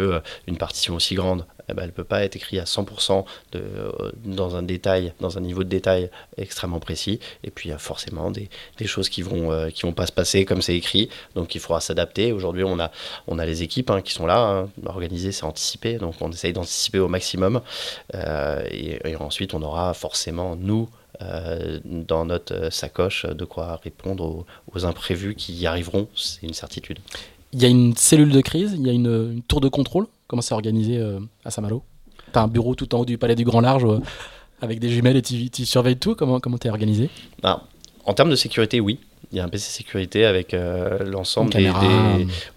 une 0.47 0.57
partition 0.57 0.95
aussi 0.95 1.17
grande, 1.17 1.47
eh 1.73 1.75
ben, 1.75 1.83
elle 1.83 1.89
ne 1.89 1.95
peut 1.95 2.05
pas 2.05 2.23
être 2.23 2.37
écrite 2.37 2.61
à 2.61 2.65
100% 2.65 3.25
de, 3.53 3.59
euh, 3.59 4.13
dans 4.25 4.57
un 4.57 4.63
détail, 4.63 5.15
dans 5.21 5.39
un 5.39 5.41
niveau 5.41 5.65
de 5.65 5.69
détail 5.69 6.11
extrêmement 6.37 6.81
précis. 6.81 7.19
Et 7.45 7.51
puis 7.51 7.69
il 7.69 7.73
y 7.73 7.75
a 7.75 7.79
forcément 7.79 8.31
des, 8.31 8.49
choses 8.85 9.09
qui 9.09 9.23
vont 9.23 9.53
euh, 9.53 9.71
vont 9.83 9.93
pas 9.93 10.07
se 10.07 10.13
passer 10.13 10.45
comme 10.45 10.61
c'est 10.61 10.77
écrit, 10.77 11.09
donc 11.35 11.55
il 11.55 11.61
faudra 11.61 11.81
s'adapter. 11.81 12.33
Aujourd'hui, 12.33 12.65
on 12.65 12.79
a 13.39 13.47
les 13.47 13.63
équipes 13.63 13.91
hein, 13.91 14.03
qui 14.03 14.13
sont 14.13 14.27
là, 14.27 14.39
hein, 14.39 14.69
organisées, 14.85 15.33
c'est 15.33 15.45
anticipé, 15.45 15.95
donc 15.95 16.15
on 16.21 16.31
essaye 16.31 16.53
d'anticiper 16.53 16.99
au 16.99 17.09
maximum. 17.09 17.63
Euh, 18.15 18.63
et, 18.71 19.17
ensuite, 19.17 19.55
on 19.55 19.63
aura 19.63 19.95
forcément 19.95 20.57
nous 20.57 20.89
dans 21.85 22.25
notre 22.25 22.73
sacoche 22.73 23.27
de 23.27 23.45
quoi 23.45 23.77
répondre 23.85 24.45
aux, 24.75 24.87
imprévus 24.87 25.37
qui 25.37 25.53
y 25.53 25.67
arriveront, 25.67 26.09
c'est 26.17 26.43
une 26.43 26.55
certitude. 26.55 26.99
Il 27.53 27.63
y 27.63 27.65
a 27.65 27.69
une 27.69 27.95
cellule 27.97 28.33
de 28.33 28.41
crise, 28.41 28.75
il 28.77 28.85
y 28.85 28.91
a 28.91 28.93
une 28.93 29.41
tour 29.47 29.61
de 29.61 29.69
contrôle 29.69 30.07
Comment 30.33 30.41
c'est 30.41 30.55
organisé 30.55 30.97
euh, 30.97 31.21
à 31.45 31.51
Saint-Malo 31.51 31.83
T'as 32.33 32.41
un 32.41 32.49
bureau 32.49 32.75
tout 32.75 32.95
en 32.95 33.01
haut 33.01 33.05
du 33.05 33.19
palais 33.19 33.35
du 33.35 33.45
Grand 33.45 33.61
Large 33.61 33.85
euh, 33.85 33.99
avec 34.63 34.79
des 34.79 34.89
jumelles 34.89 35.19
et 35.19 35.21
tu 35.21 35.67
surveilles 35.67 35.99
tout 35.99 36.15
Comment 36.15 36.41
comment 36.41 36.57
t'es 36.57 36.71
organisé? 36.71 37.11
Ah, 37.43 37.65
En 38.07 38.15
termes 38.15 38.31
de 38.31 38.35
sécurité, 38.35 38.81
oui. 38.81 38.99
Il 39.31 39.37
y 39.37 39.41
a 39.43 39.45
un 39.45 39.51
PC 39.51 39.71
sécurité 39.71 40.25
avec 40.25 40.55
euh, 40.55 41.05
l'ensemble 41.05 41.51
des, 41.51 41.71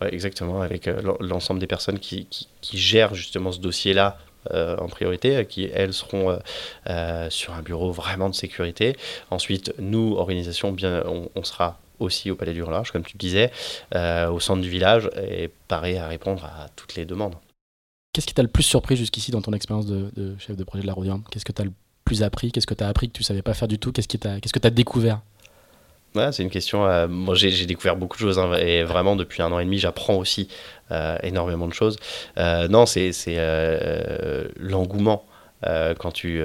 exactement 0.10 0.62
avec 0.62 0.90
l'ensemble 1.20 1.60
des 1.60 1.68
personnes 1.68 2.00
qui, 2.00 2.28
qui, 2.62 2.78
gèrent 2.78 3.14
justement 3.14 3.52
ce 3.52 3.60
dossier-là 3.60 4.20
en 4.54 4.88
priorité, 4.88 5.46
qui 5.46 5.66
elles 5.74 5.92
seront 5.92 6.40
sur 7.30 7.54
un 7.54 7.62
bureau 7.62 7.92
vraiment 7.92 8.30
de 8.30 8.36
sécurité. 8.36 8.96
Ensuite, 9.32 9.74
nous, 9.80 10.16
organisation, 10.16 10.72
bien, 10.72 11.04
on, 11.36 11.44
sera 11.44 11.78
aussi 12.00 12.32
au 12.32 12.36
Palais 12.36 12.54
du 12.54 12.62
Grand 12.62 12.72
Large, 12.72 12.92
comme 12.92 13.04
tu 13.04 13.16
le 13.16 13.20
disais, 13.20 13.52
au 14.32 14.40
centre 14.40 14.62
du 14.62 14.70
village, 14.70 15.10
et 15.30 15.50
pareil 15.68 15.98
à 15.98 16.08
répondre 16.08 16.46
à 16.46 16.68
toutes 16.78 16.96
les 16.96 17.04
demandes. 17.04 17.36
Qu'est-ce 18.16 18.28
qui 18.28 18.34
t'a 18.34 18.44
le 18.44 18.48
plus 18.48 18.64
surpris 18.64 18.96
jusqu'ici 18.96 19.32
dans 19.32 19.42
ton 19.42 19.52
expérience 19.52 19.88
de, 19.88 20.10
chef 20.40 20.56
de 20.56 20.64
projet 20.64 20.84
de 20.84 20.88
la 20.88 20.94
Rodium 20.94 21.22
Qu'est-ce 21.30 21.44
que 21.44 21.52
tu 21.52 21.62
as 21.62 21.66
le 21.66 21.74
plus 22.06 22.24
appris? 22.24 22.50
Qu'est-ce 22.54 22.66
que 22.66 22.74
tu 22.74 22.82
as 22.82 22.88
appris 22.88 23.10
que 23.10 23.12
tu 23.12 23.24
savais 23.24 23.42
pas 23.42 23.54
faire 23.54 23.68
du 23.68 23.78
tout? 23.78 23.92
Qu'est-ce 23.92 24.08
que 24.08 24.60
tu 24.60 24.68
as 24.68 24.70
découvert? 24.70 25.20
Ouais, 26.16 26.32
c'est 26.32 26.42
une 26.42 26.50
question. 26.50 26.86
Euh, 26.86 27.10
moi, 27.10 27.36
j'ai 27.36 27.66
découvert 27.66 27.98
beaucoup 27.98 28.16
de 28.16 28.22
choses 28.22 28.40
hein, 28.40 28.54
et 28.54 28.86
vraiment 28.86 29.18
depuis 29.18 29.42
un 29.42 29.52
an 29.52 29.60
et 29.60 29.66
demi, 29.66 29.80
j'apprends 29.80 30.16
aussi 30.16 30.48
euh, 30.92 31.18
énormément 31.24 31.68
de 31.68 31.74
choses. 31.74 31.98
Euh, 32.38 32.70
non, 32.70 32.86
c'est 32.86 33.12
l'engouement 34.62 35.26
quand 36.00 36.12
tu 36.14 36.42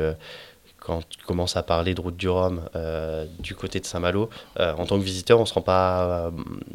quand 0.90 1.08
tu 1.08 1.24
commences 1.24 1.56
à 1.56 1.62
parler 1.62 1.94
de 1.94 2.00
route 2.00 2.16
du 2.16 2.28
Rhum 2.28 2.62
euh, 2.74 3.24
du 3.38 3.54
côté 3.54 3.78
de 3.78 3.84
Saint-Malo, 3.84 4.28
euh, 4.58 4.74
en 4.74 4.86
tant 4.86 4.98
que 4.98 5.04
visiteur, 5.04 5.38
on 5.38 5.42
ne 5.42 5.46
se 5.46 5.54
rend 5.54 5.62
pas 5.62 6.02
euh, 6.02 6.30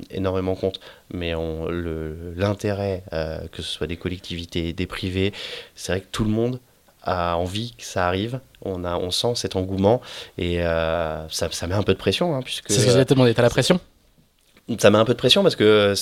énormément 0.10 0.56
compte. 0.56 0.80
Mais 1.14 1.34
l'intérêt, 2.38 3.04
que 3.52 3.62
ce 3.62 3.70
soit 3.70 3.88
des 3.88 3.98
collectivités, 3.98 4.72
des 4.72 4.88
privés, 4.88 5.34
c'est 5.76 5.92
vrai 5.92 6.02
que 6.02 6.08
tout 6.12 6.24
le 6.24 6.30
monde 6.30 6.62
a 7.04 7.36
envie 7.36 7.74
que 7.78 7.84
ça 7.84 8.08
arrive. 8.08 8.40
On, 8.62 8.86
a, 8.86 8.98
on 8.98 9.12
sent 9.12 9.36
cet 9.36 9.58
engouement 9.58 10.02
et 10.38 10.60
ça, 10.62 11.28
ça, 11.30 11.68
met 11.68 11.76
un 11.76 11.84
peu 11.84 11.94
de 11.94 12.00
pression. 12.00 12.36
Hein, 12.36 12.42
puisque, 12.42 12.72
c'est 12.72 12.80
ce 12.80 12.86
que 12.86 12.92
j'ai 12.94 13.06
te 13.06 13.14
demandé. 13.14 13.34
T'as 13.34 13.42
la 13.42 13.50
pression? 13.50 13.82
Ça 14.80 14.90
met 14.90 14.98
un 14.98 15.06
peu 15.06 15.14
de 15.14 15.18
pression 15.18 15.44
parce 15.44 15.58
que 15.58 15.94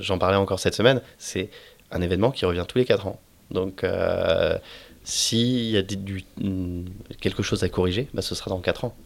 j'en 0.00 0.18
parlais 0.18 0.36
encore 0.36 0.58
cette 0.58 0.74
semaine, 0.74 1.00
c'est 1.18 1.50
un 1.92 2.02
événement 2.02 2.32
qui 2.32 2.44
revient 2.46 2.64
tous 2.66 2.78
les 2.78 2.84
4 2.84 3.06
ans. 3.06 3.20
Donc 3.52 3.84
s'il 5.06 5.70
y 5.70 5.78
a 5.78 5.82
mm, 5.82 6.84
quelque 7.20 7.44
chose 7.44 7.62
à 7.62 7.68
corriger, 7.68 8.08
bah, 8.12 8.22
ce 8.22 8.34
sera 8.34 8.50
dans 8.50 8.58
4 8.58 8.84
ans. 8.84 8.96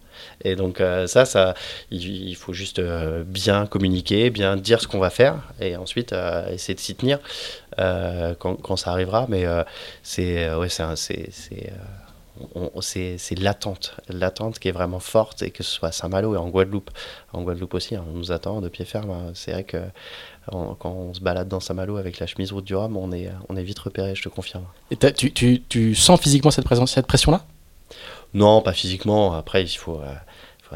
Et 0.43 0.57
donc 0.57 0.81
euh, 0.81 1.07
ça, 1.07 1.25
ça, 1.27 1.55
il, 1.91 2.35
faut 2.37 2.53
juste 2.55 2.79
euh, 2.79 3.23
bien 3.23 3.67
communiquer, 3.67 4.31
bien 4.31 4.57
dire 4.57 4.81
ce 4.81 4.89
qu'on 4.89 4.99
va 4.99 5.11
faire, 5.11 5.43
et 5.61 5.77
ensuite 5.77 6.13
euh, 6.13 6.51
essayer 6.51 6.75
de 6.75 6.81
s'y 6.81 6.95
tenir 6.95 7.19
quand, 7.77 8.57
quand, 8.57 8.77
ça 8.77 8.93
arrivera. 8.93 9.27
Mais 9.29 9.45
c'est 10.03 10.55
ouais, 10.55 10.69
l'attente, 13.39 13.97
l'attente 14.09 14.59
qui 14.59 14.69
est 14.69 14.73
vraiment 14.73 15.01
forte, 15.01 15.43
et 15.43 15.51
que 15.51 15.63
ce 15.63 15.71
soit 15.71 15.89
à 15.89 15.93
Saint-Malo 15.93 16.35
et 16.35 16.39
en 16.39 16.49
Guadeloupe. 16.49 16.91
En 17.33 17.43
Guadeloupe 17.43 17.75
aussi, 17.75 17.95
hein, 17.95 18.05
on 18.09 18.13
nous 18.13 18.33
attend 18.33 18.61
de 18.61 18.69
pied 18.69 18.85
ferme. 18.85 19.11
Hein. 19.11 19.33
C'est 19.35 19.53
vrai 19.53 19.65
que 19.65 19.79
quand 20.47 20.91
on 20.91 21.15
se 21.15 21.21
balade 21.21 21.49
dans 21.49 21.61
Saint-Malo 21.61 21.97
avec 21.97 22.19
la 22.19 22.27
chemise 22.27 22.53
route 22.53 22.65
du 22.65 22.75
Rhum, 22.75 22.97
on 22.97 23.13
est, 23.13 23.31
on 23.49 23.57
est 23.57 23.63
vite 23.63 23.79
repéré, 23.79 24.15
je 24.15 24.23
te 24.23 24.29
confirme. 24.29 24.65
Et 24.91 24.97
tu, 24.97 25.33
tu, 25.33 25.63
tu, 25.69 25.95
sens 25.95 26.21
physiquement 26.21 26.51
cette, 26.51 26.65
présence, 26.65 26.93
cette 26.93 27.07
pression-là? 27.07 27.45
Non, 28.35 28.63
pas 28.63 28.73
physiquement. 28.73 29.35
Après, 29.35 29.63
il 29.63 29.69
faut, 29.69 30.01
euh, 30.01 30.15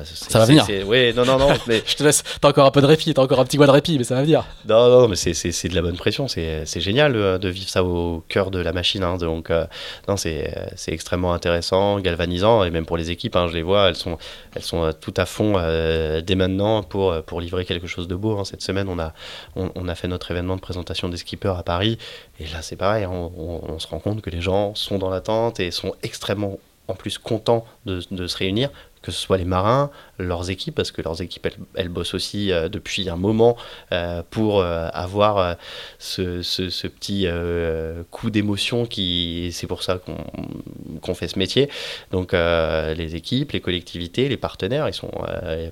ça 0.02 0.40
va 0.40 0.44
venir. 0.46 0.66
Oui, 0.86 1.14
non, 1.14 1.24
non, 1.24 1.38
non. 1.38 1.48
mais... 1.66 1.82
je 1.86 1.94
te 1.94 2.02
laisse. 2.02 2.24
T'as 2.40 2.48
encore 2.48 2.66
un 2.66 2.70
peu 2.70 2.80
de 2.80 2.86
répit, 2.86 3.14
t'as 3.14 3.22
encore 3.22 3.38
un 3.38 3.44
petit 3.44 3.56
mois 3.56 3.66
de 3.66 3.72
répit, 3.72 3.96
mais 3.96 4.04
ça 4.04 4.14
va 4.16 4.22
venir. 4.22 4.44
Non, 4.68 4.88
non, 4.88 5.08
mais 5.08 5.16
c'est 5.16 5.68
de 5.68 5.74
la 5.74 5.82
bonne 5.82 5.96
pression. 5.96 6.26
C'est 6.26 6.80
génial 6.80 7.14
euh, 7.14 7.38
de 7.38 7.48
vivre 7.48 7.68
ça 7.68 7.84
au 7.84 8.24
cœur 8.28 8.50
de 8.50 8.58
la 8.58 8.72
machine. 8.72 9.04
Hein. 9.04 9.16
Donc, 9.16 9.50
euh, 9.50 9.66
non, 10.08 10.16
c'est 10.16 10.52
extrêmement 10.88 11.32
intéressant, 11.32 12.00
galvanisant, 12.00 12.64
et 12.64 12.70
même 12.70 12.86
pour 12.86 12.96
les 12.96 13.10
équipes, 13.10 13.36
hein, 13.36 13.46
je 13.48 13.54
les 13.54 13.62
vois, 13.62 13.88
elles 13.88 13.96
sont, 13.96 14.18
elles 14.54 14.62
sont 14.62 14.84
euh, 14.84 14.92
tout 14.92 15.14
à 15.16 15.26
fond 15.26 15.54
dès 15.54 16.34
maintenant 16.34 16.82
pour, 16.82 17.22
pour 17.22 17.40
livrer 17.40 17.64
quelque 17.64 17.86
chose 17.86 18.08
de 18.08 18.14
beau. 18.16 18.38
Hein. 18.38 18.44
Cette 18.44 18.62
semaine, 18.62 18.88
on 18.88 18.98
a, 18.98 19.12
on, 19.54 19.88
a 19.88 19.94
fait 19.94 20.08
notre 20.08 20.30
événement 20.30 20.56
de 20.56 20.60
présentation 20.60 21.08
des 21.08 21.16
skippers 21.16 21.56
à 21.56 21.62
Paris, 21.62 21.98
et 22.40 22.44
là, 22.44 22.62
c'est 22.62 22.76
pareil. 22.76 23.06
On, 23.06 23.32
on, 23.36 23.78
se 23.78 23.86
rend 23.86 23.98
compte 23.98 24.22
que 24.22 24.30
les 24.30 24.40
gens 24.40 24.74
sont 24.74 24.98
dans 24.98 25.10
l'attente 25.10 25.60
et 25.60 25.70
sont 25.70 25.94
extrêmement 26.02 26.58
en 26.88 26.94
plus 26.94 27.18
contents 27.18 27.64
de, 27.86 28.02
de 28.10 28.26
se 28.26 28.36
réunir 28.36 28.70
que 29.04 29.12
ce 29.12 29.20
soit 29.20 29.36
les 29.36 29.44
marins, 29.44 29.90
leurs 30.18 30.48
équipes, 30.50 30.74
parce 30.74 30.90
que 30.90 31.02
leurs 31.02 31.20
équipes, 31.20 31.46
elles, 31.74 31.90
bossent 31.90 32.14
aussi 32.14 32.50
depuis 32.72 33.10
un 33.10 33.16
moment 33.16 33.56
pour 34.30 34.64
avoir 34.64 35.56
ce, 35.98 36.86
petit 36.88 37.26
coup 38.10 38.30
d'émotion 38.30 38.86
qui, 38.86 39.50
c'est 39.52 39.66
pour 39.66 39.82
ça 39.82 40.00
qu'on 41.02 41.14
fait 41.14 41.28
ce 41.28 41.38
métier. 41.38 41.68
Donc 42.12 42.32
les 42.32 43.14
équipes, 43.14 43.52
les 43.52 43.60
collectivités, 43.60 44.28
les 44.28 44.38
partenaires, 44.38 44.88
ils 44.88 44.94
sont 44.94 45.10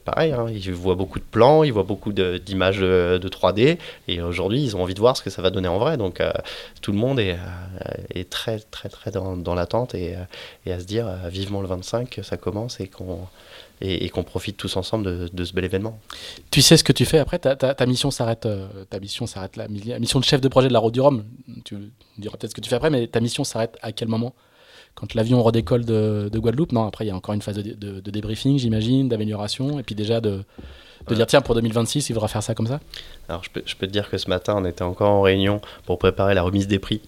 pareil, 0.05 0.33
hein, 0.33 0.47
ils 0.51 0.73
voient 0.73 0.95
beaucoup 0.95 1.19
de 1.19 1.25
plans, 1.25 1.65
ils 1.65 1.73
voient 1.73 1.83
beaucoup 1.85 2.13
d'images 2.13 2.81
de, 2.81 3.19
de, 3.19 3.29
3D, 3.29 3.79
et 4.09 4.21
aujourd'hui, 4.21 4.63
ils 4.63 4.77
ont 4.77 4.83
envie 4.83 4.95
de 4.95 5.01
voir 5.01 5.17
ce 5.17 5.23
que 5.23 5.31
ça 5.31 5.41
va 5.41 5.49
donner 5.49 5.69
en 5.69 5.79
vrai. 5.79 5.97
Donc 5.97 6.21
tout 6.83 6.93
le 6.93 6.99
monde 6.99 7.19
est, 7.19 7.39
très 8.29 8.59
très 8.59 8.89
très 8.89 9.11
dans, 9.11 9.55
l'attente 9.55 9.95
et, 9.95 10.15
à 10.67 10.79
se 10.79 10.85
dire 10.85 11.09
vivement 11.29 11.63
le 11.63 11.69
25 11.69 12.11
que 12.11 12.23
ça 12.23 12.37
commence 12.37 12.81
et 12.81 12.89
qu'on 12.89 13.22
et, 13.81 14.09
qu'on 14.11 14.23
profite 14.23 14.57
tous 14.57 14.77
ensemble 14.77 15.05
de, 15.05 15.29
de, 15.33 15.45
ce 15.45 15.53
bel 15.53 15.65
événement. 15.65 15.99
Tu 16.51 16.63
sais 16.63 16.77
ce 16.77 16.85
que 16.85 16.93
tu 16.93 17.05
fais 17.05 17.19
après? 17.19 17.39
Ta, 17.39 17.57
ta, 17.57 17.87
mission 17.87 18.11
s'arrête 18.11 18.47
ta 18.91 19.01
mission 19.01 19.27
s'arrête 19.27 19.57
la, 19.57 19.67
mission 19.69 20.21
de 20.21 20.25
chef 20.25 20.41
de 20.41 20.49
projet 20.49 20.69
de 20.69 20.73
la 20.73 20.79
route 20.79 20.95
du 20.95 21.01
Rhum. 21.01 21.25
Tu 21.65 21.77
diras 22.19 22.37
peut-être 22.37 22.51
ce 22.51 22.55
que 22.55 22.61
tu 22.61 22.69
fais 22.69 22.77
après, 22.77 22.91
mais 22.91 23.07
ta 23.09 23.21
mission 23.21 23.45
s'arrête 23.45 23.77
à 23.83 23.93
quel 23.93 24.09
moment? 24.09 24.35
Quand 24.95 25.15
l'avion 25.15 25.43
redécolle 25.43 25.85
de, 25.85 26.29
de, 26.31 26.39
Guadeloupe? 26.39 26.73
Non, 26.73 26.87
après 26.87 27.07
il 27.07 27.09
y 27.09 27.11
a 27.11 27.17
encore 27.17 27.35
une 27.35 27.43
phase 27.43 27.57
de, 27.57 28.01
de 28.01 28.11
débriefing, 28.11 28.59
j'imagine, 28.59 29.09
d'amélioration, 29.09 29.81
et 29.81 29.83
puis 29.83 29.95
déjà 29.95 30.21
de, 30.21 30.45
de 31.09 31.15
dire 31.15 31.27
tiens 31.27 31.41
pour 31.41 31.55
2026 31.55 32.09
il 32.09 32.13
faudra 32.13 32.29
faire 32.29 32.43
ça 32.43 32.55
comme 32.55 32.67
ça? 32.67 32.81
Alors 33.29 33.43
je 33.45 33.51
peux, 33.51 33.63
je 33.65 33.75
peux, 33.77 33.87
te 33.87 33.93
dire 33.93 34.09
que 34.09 34.19
ce 34.19 34.29
matin 34.29 34.55
on 34.57 34.65
était 34.65 34.83
encore 34.83 35.11
en 35.11 35.23
réunion 35.23 35.61
pour 35.87 35.99
préparer 35.99 36.35
la 36.35 36.43
remise 36.43 36.69
des 36.69 36.79
prix 36.79 37.01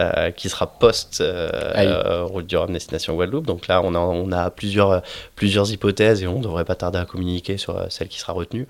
euh, 0.00 0.30
qui 0.30 0.48
sera 0.48 0.66
post 0.66 1.20
euh, 1.20 1.50
euh, 1.76 2.24
route 2.24 2.46
du 2.46 2.56
Rhum 2.56 2.72
destination 2.72 3.14
Guadeloupe. 3.14 3.46
Donc 3.46 3.68
là, 3.68 3.82
on 3.84 3.94
a, 3.94 3.98
on 3.98 4.32
a 4.32 4.48
plusieurs, 4.48 5.02
plusieurs 5.36 5.70
hypothèses 5.70 6.22
et 6.22 6.26
on 6.26 6.38
ne 6.38 6.42
devrait 6.42 6.64
pas 6.64 6.74
tarder 6.74 6.98
à 6.98 7.04
communiquer 7.04 7.58
sur 7.58 7.84
celle 7.90 8.08
qui 8.08 8.18
sera 8.18 8.32
retenue. 8.32 8.66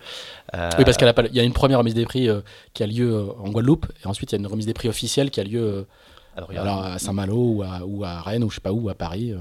Oui, 0.54 0.84
parce 0.84 0.96
qu'il 0.96 1.06
y 1.32 1.40
a 1.40 1.42
une 1.44 1.52
première 1.52 1.78
remise 1.78 1.94
des 1.94 2.04
prix 2.04 2.28
qui 2.74 2.82
a 2.82 2.86
lieu 2.86 3.28
en 3.38 3.48
Guadeloupe 3.50 3.86
et 4.02 4.08
ensuite 4.08 4.32
il 4.32 4.34
y 4.34 4.38
a 4.38 4.40
une 4.40 4.46
remise 4.48 4.66
des 4.66 4.74
prix 4.74 4.88
officielle 4.88 5.30
qui 5.30 5.38
a 5.38 5.44
lieu 5.44 5.86
alors, 6.36 6.84
à 6.84 6.98
Saint-Malo 6.98 7.36
ou 7.36 7.62
à, 7.62 7.82
ou 7.84 8.04
à, 8.04 8.20
Rennes 8.22 8.42
ou 8.42 8.50
je 8.50 8.56
sais 8.56 8.60
pas 8.60 8.72
où, 8.72 8.88
à 8.88 8.94
Paris. 8.94 9.32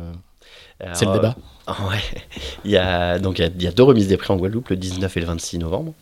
C'est 0.93 1.05
le 1.05 1.13
débat. 1.13 1.35
ouais. 1.67 2.21
il, 2.65 2.71
y 2.71 2.77
a, 2.77 3.17
donc, 3.17 3.39
il 3.39 3.41
y, 3.41 3.45
a, 3.45 3.47
il 3.47 3.63
y 3.63 3.67
a 3.67 3.71
deux 3.71 3.83
remises 3.83 4.07
des 4.07 4.17
prix 4.17 4.31
en 4.31 4.37
Guadeloupe, 4.37 4.69
le 4.69 4.75
19 4.75 5.17
et 5.17 5.19
le 5.21 5.25
26 5.25 5.57
novembre. 5.57 5.93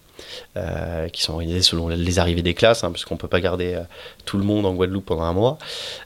Euh, 0.56 1.08
qui 1.10 1.22
sont 1.22 1.34
organisés 1.34 1.62
selon 1.62 1.88
les 1.88 2.20
arrivées 2.20 2.42
des 2.42 2.54
classes, 2.54 2.84
hein, 2.84 2.92
puisqu'on 2.92 3.14
ne 3.16 3.20
peut 3.20 3.28
pas 3.28 3.40
garder 3.40 3.76
euh, 3.76 3.82
tout 4.26 4.38
le 4.38 4.44
monde 4.44 4.66
en 4.66 4.74
Guadeloupe 4.74 5.06
pendant 5.06 5.24
un 5.24 5.34
mois. 5.34 5.60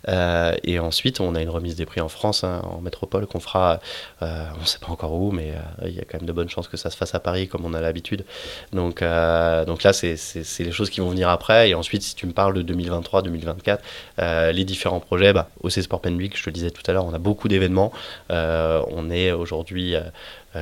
Euh, 0.10 0.54
et 0.64 0.78
ensuite, 0.80 1.22
on 1.22 1.36
a 1.36 1.42
une 1.42 1.50
remise 1.50 1.76
des 1.76 1.86
prix 1.86 2.02
en 2.02 2.10
France, 2.10 2.44
hein, 2.44 2.62
en 2.64 2.82
métropole, 2.82 3.28
qu'on 3.28 3.40
fera, 3.40 3.80
on 4.22 4.26
ne 4.26 4.66
sait 4.66 4.80
pas 4.80 4.92
encore 4.92 5.14
où, 5.14 5.32
mais 5.32 5.54
il 5.86 5.94
y 5.94 6.00
a 6.00 6.04
quand 6.04 6.20
même 6.20 6.28
de 6.28 6.34
bonnes 6.34 6.50
chances 6.50 6.68
que 6.68 6.78
ça 6.78 6.90
se 6.90 6.98
fasse 6.98 7.16
à 7.16 7.20
Paris, 7.20 7.48
comme 7.48 7.66
on 7.66 7.74
a 7.74 7.82
l'habitude. 7.82 8.26
Donc, 8.74 9.02
donc 9.02 9.84
là, 9.84 9.94
c'est 9.94 10.18
les 10.60 10.72
choses 10.72 10.90
qui 10.90 11.00
vont 11.00 11.10
venir 11.10 11.30
après. 11.30 11.70
Et 11.70 11.76
ensuite, 11.76 12.02
si 12.02 12.16
tu 12.16 12.26
me 12.26 12.34
parles 12.34 12.54
de 12.54 12.74
2023-2024, 12.74 14.52
les 14.52 14.66
différents 14.66 15.00
projets, 15.00 15.34
bah, 15.34 15.50
OC 15.64 15.72
Sport 15.72 16.02
Pen 16.02 16.16
Week, 16.18 16.38
je 16.38 16.44
te 16.44 16.50
le 16.50 16.54
disais 16.54 16.72
tout 16.72 16.84
à 16.88 16.94
l'heure, 16.94 17.06
on 17.06 17.14
a 17.14 17.20
beaucoup 17.20 17.48
d'événements. 17.48 17.92
on 18.30 19.10
est 19.10 19.32
aujourd'hui 19.32 19.96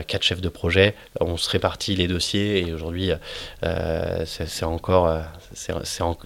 quatre 0.07 0.23
chefs 0.23 0.41
de 0.41 0.49
projet, 0.49 0.95
on 1.19 1.37
se 1.37 1.49
répartit 1.49 1.95
les 1.95 2.07
dossiers 2.07 2.59
et 2.59 2.73
aujourd'hui 2.73 3.11
euh, 3.63 4.23
c'est 4.25 4.63
encore 4.63 5.07
euh, 5.07 5.21
c'est 5.53 5.73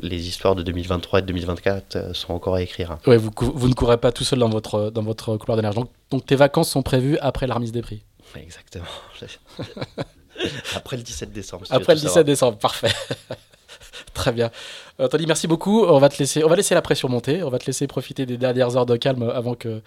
les 0.01 0.27
histoires 0.27 0.55
de 0.55 0.63
2023 0.63 1.19
et 1.19 1.21
de 1.21 1.27
2024 1.27 2.15
sont 2.15 2.33
encore 2.33 2.55
à 2.55 2.61
écrire. 2.61 2.97
Ouais, 3.07 3.17
vous, 3.17 3.31
vous, 3.37 3.69
ne 3.69 3.73
courez 3.73 3.97
pas 3.97 4.11
tout 4.11 4.23
seul 4.23 4.39
dans 4.39 4.49
votre 4.49 4.89
dans 4.89 5.03
votre 5.03 5.37
couloir 5.37 5.55
d'énergie. 5.55 5.77
Donc, 5.77 5.89
donc, 6.11 6.25
tes 6.25 6.35
vacances 6.35 6.69
sont 6.69 6.83
prévues 6.83 7.17
après 7.19 7.47
la 7.47 7.55
remise 7.55 7.71
des 7.71 7.81
prix. 7.81 8.03
Exactement. 8.35 8.85
après 10.75 10.97
le 10.97 11.03
17 11.03 11.31
décembre. 11.31 11.65
après 11.69 11.95
le 11.95 12.01
17 12.01 12.25
décembre, 12.25 12.57
parfait. 12.57 12.91
Très 14.13 14.31
bien. 14.31 14.51
Anthony, 14.99 15.25
merci 15.25 15.47
beaucoup. 15.47 15.83
On 15.85 15.99
va 15.99 16.09
te 16.09 16.17
laisser, 16.19 16.43
on 16.43 16.47
va 16.47 16.55
laisser 16.55 16.75
la 16.75 16.81
pression 16.81 17.09
monter. 17.09 17.43
On 17.43 17.49
va 17.49 17.59
te 17.59 17.65
laisser 17.65 17.87
profiter 17.87 18.25
des 18.25 18.37
dernières 18.37 18.77
heures 18.77 18.85
de 18.85 18.95
calme 18.95 19.31
avant 19.33 19.55
que 19.55 19.81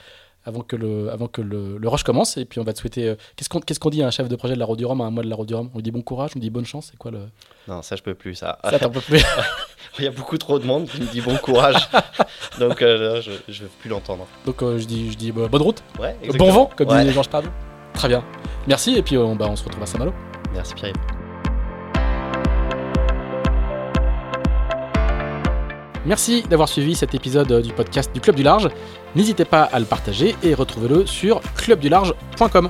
avant 0.47 0.61
que 0.61 0.77
le, 0.77 1.11
avant 1.11 1.27
que 1.27 1.43
le, 1.43 1.89
rush 1.89 2.05
commence. 2.05 2.37
Et 2.37 2.45
puis 2.45 2.61
on 2.61 2.65
va 2.65 2.73
te 2.73 2.79
souhaiter. 2.79 3.09
Euh, 3.09 3.15
qu'est-ce 3.35 3.49
qu'on 3.49 3.61
qu'est-ce 3.61 3.81
qu'on 3.81 3.91
dit 3.91 4.03
à 4.03 4.07
un 4.07 4.11
chef 4.11 4.29
de 4.29 4.37
projet 4.37 4.55
de 4.55 4.59
la 4.59 4.65
Route 4.65 4.79
du 4.79 4.87
Rhum 4.87 5.01
à 5.01 5.05
un 5.05 5.11
mois 5.11 5.23
de 5.23 5.29
la 5.29 5.37
Route 5.37 5.49
du 5.49 5.55
Rhum? 5.55 5.71
On 5.75 5.77
lui 5.77 5.83
dit 5.83 5.91
bon 5.91 6.03
courage, 6.03 6.31
on 6.35 6.39
lui 6.39 6.41
dit 6.41 6.51
bonne 6.51 6.65
chance, 6.65 6.89
c'est 6.91 6.97
quoi 6.97 7.11
le? 7.11 7.19
Non, 7.69 7.83
ça 7.83 7.97
je 7.97 8.03
peux 8.03 8.15
plus, 8.15 8.37
ça. 8.37 8.59
Ça 8.65 8.79
t'en 8.79 8.91
peux 8.91 9.01
plus. 9.01 9.23
Il 9.99 10.05
y 10.05 10.09
a 10.09 10.11
beaucoup 10.11 10.39
trop 10.39 10.59
de 10.59 10.67
monde 10.67 10.87
qui 10.87 11.01
me 11.01 11.07
dit 11.07 11.21
bon 11.21 11.37
courage. 11.37 11.89
Donc 12.61 12.83
euh, 12.83 13.21
je 13.21 13.31
ne 13.31 13.59
veux 13.59 13.71
plus 13.81 13.91
l'entendre. 13.91 14.27
Donc 14.45 14.63
euh, 14.63 14.79
je 14.79 14.87
dis, 14.87 15.11
je 15.11 15.17
dis 15.17 15.33
bah, 15.33 15.49
bonne 15.49 15.63
route. 15.63 15.83
Ouais, 15.99 16.17
bon 16.39 16.53
vent, 16.53 16.71
comme 16.77 16.89
ouais. 16.89 17.05
dit 17.05 17.13
Georges 17.13 17.29
Pardon. 17.29 17.51
Très 17.95 18.09
bien. 18.09 18.23
Merci, 18.67 18.95
et 18.97 19.03
puis 19.03 19.17
on, 19.17 19.35
bah, 19.37 19.47
on 19.49 19.57
se 19.57 19.65
retrouve 19.65 19.83
à 19.83 19.87
Saint-Malo. 19.87 20.13
Merci 20.53 20.75
Pierre. 20.75 21.16
Merci 26.07 26.43
d'avoir 26.49 26.69
suivi 26.69 26.95
cet 26.95 27.15
épisode 27.15 27.63
du 27.63 27.73
podcast 27.73 28.13
du 28.15 28.21
Club 28.21 28.37
du 28.37 28.45
Large. 28.45 28.69
N'hésitez 29.17 29.45
pas 29.45 29.63
à 29.65 29.81
le 29.81 29.87
partager 29.87 30.37
et 30.43 30.55
retrouvez-le 30.55 31.05
sur 31.05 31.41
clubdularge.com. 31.57 32.69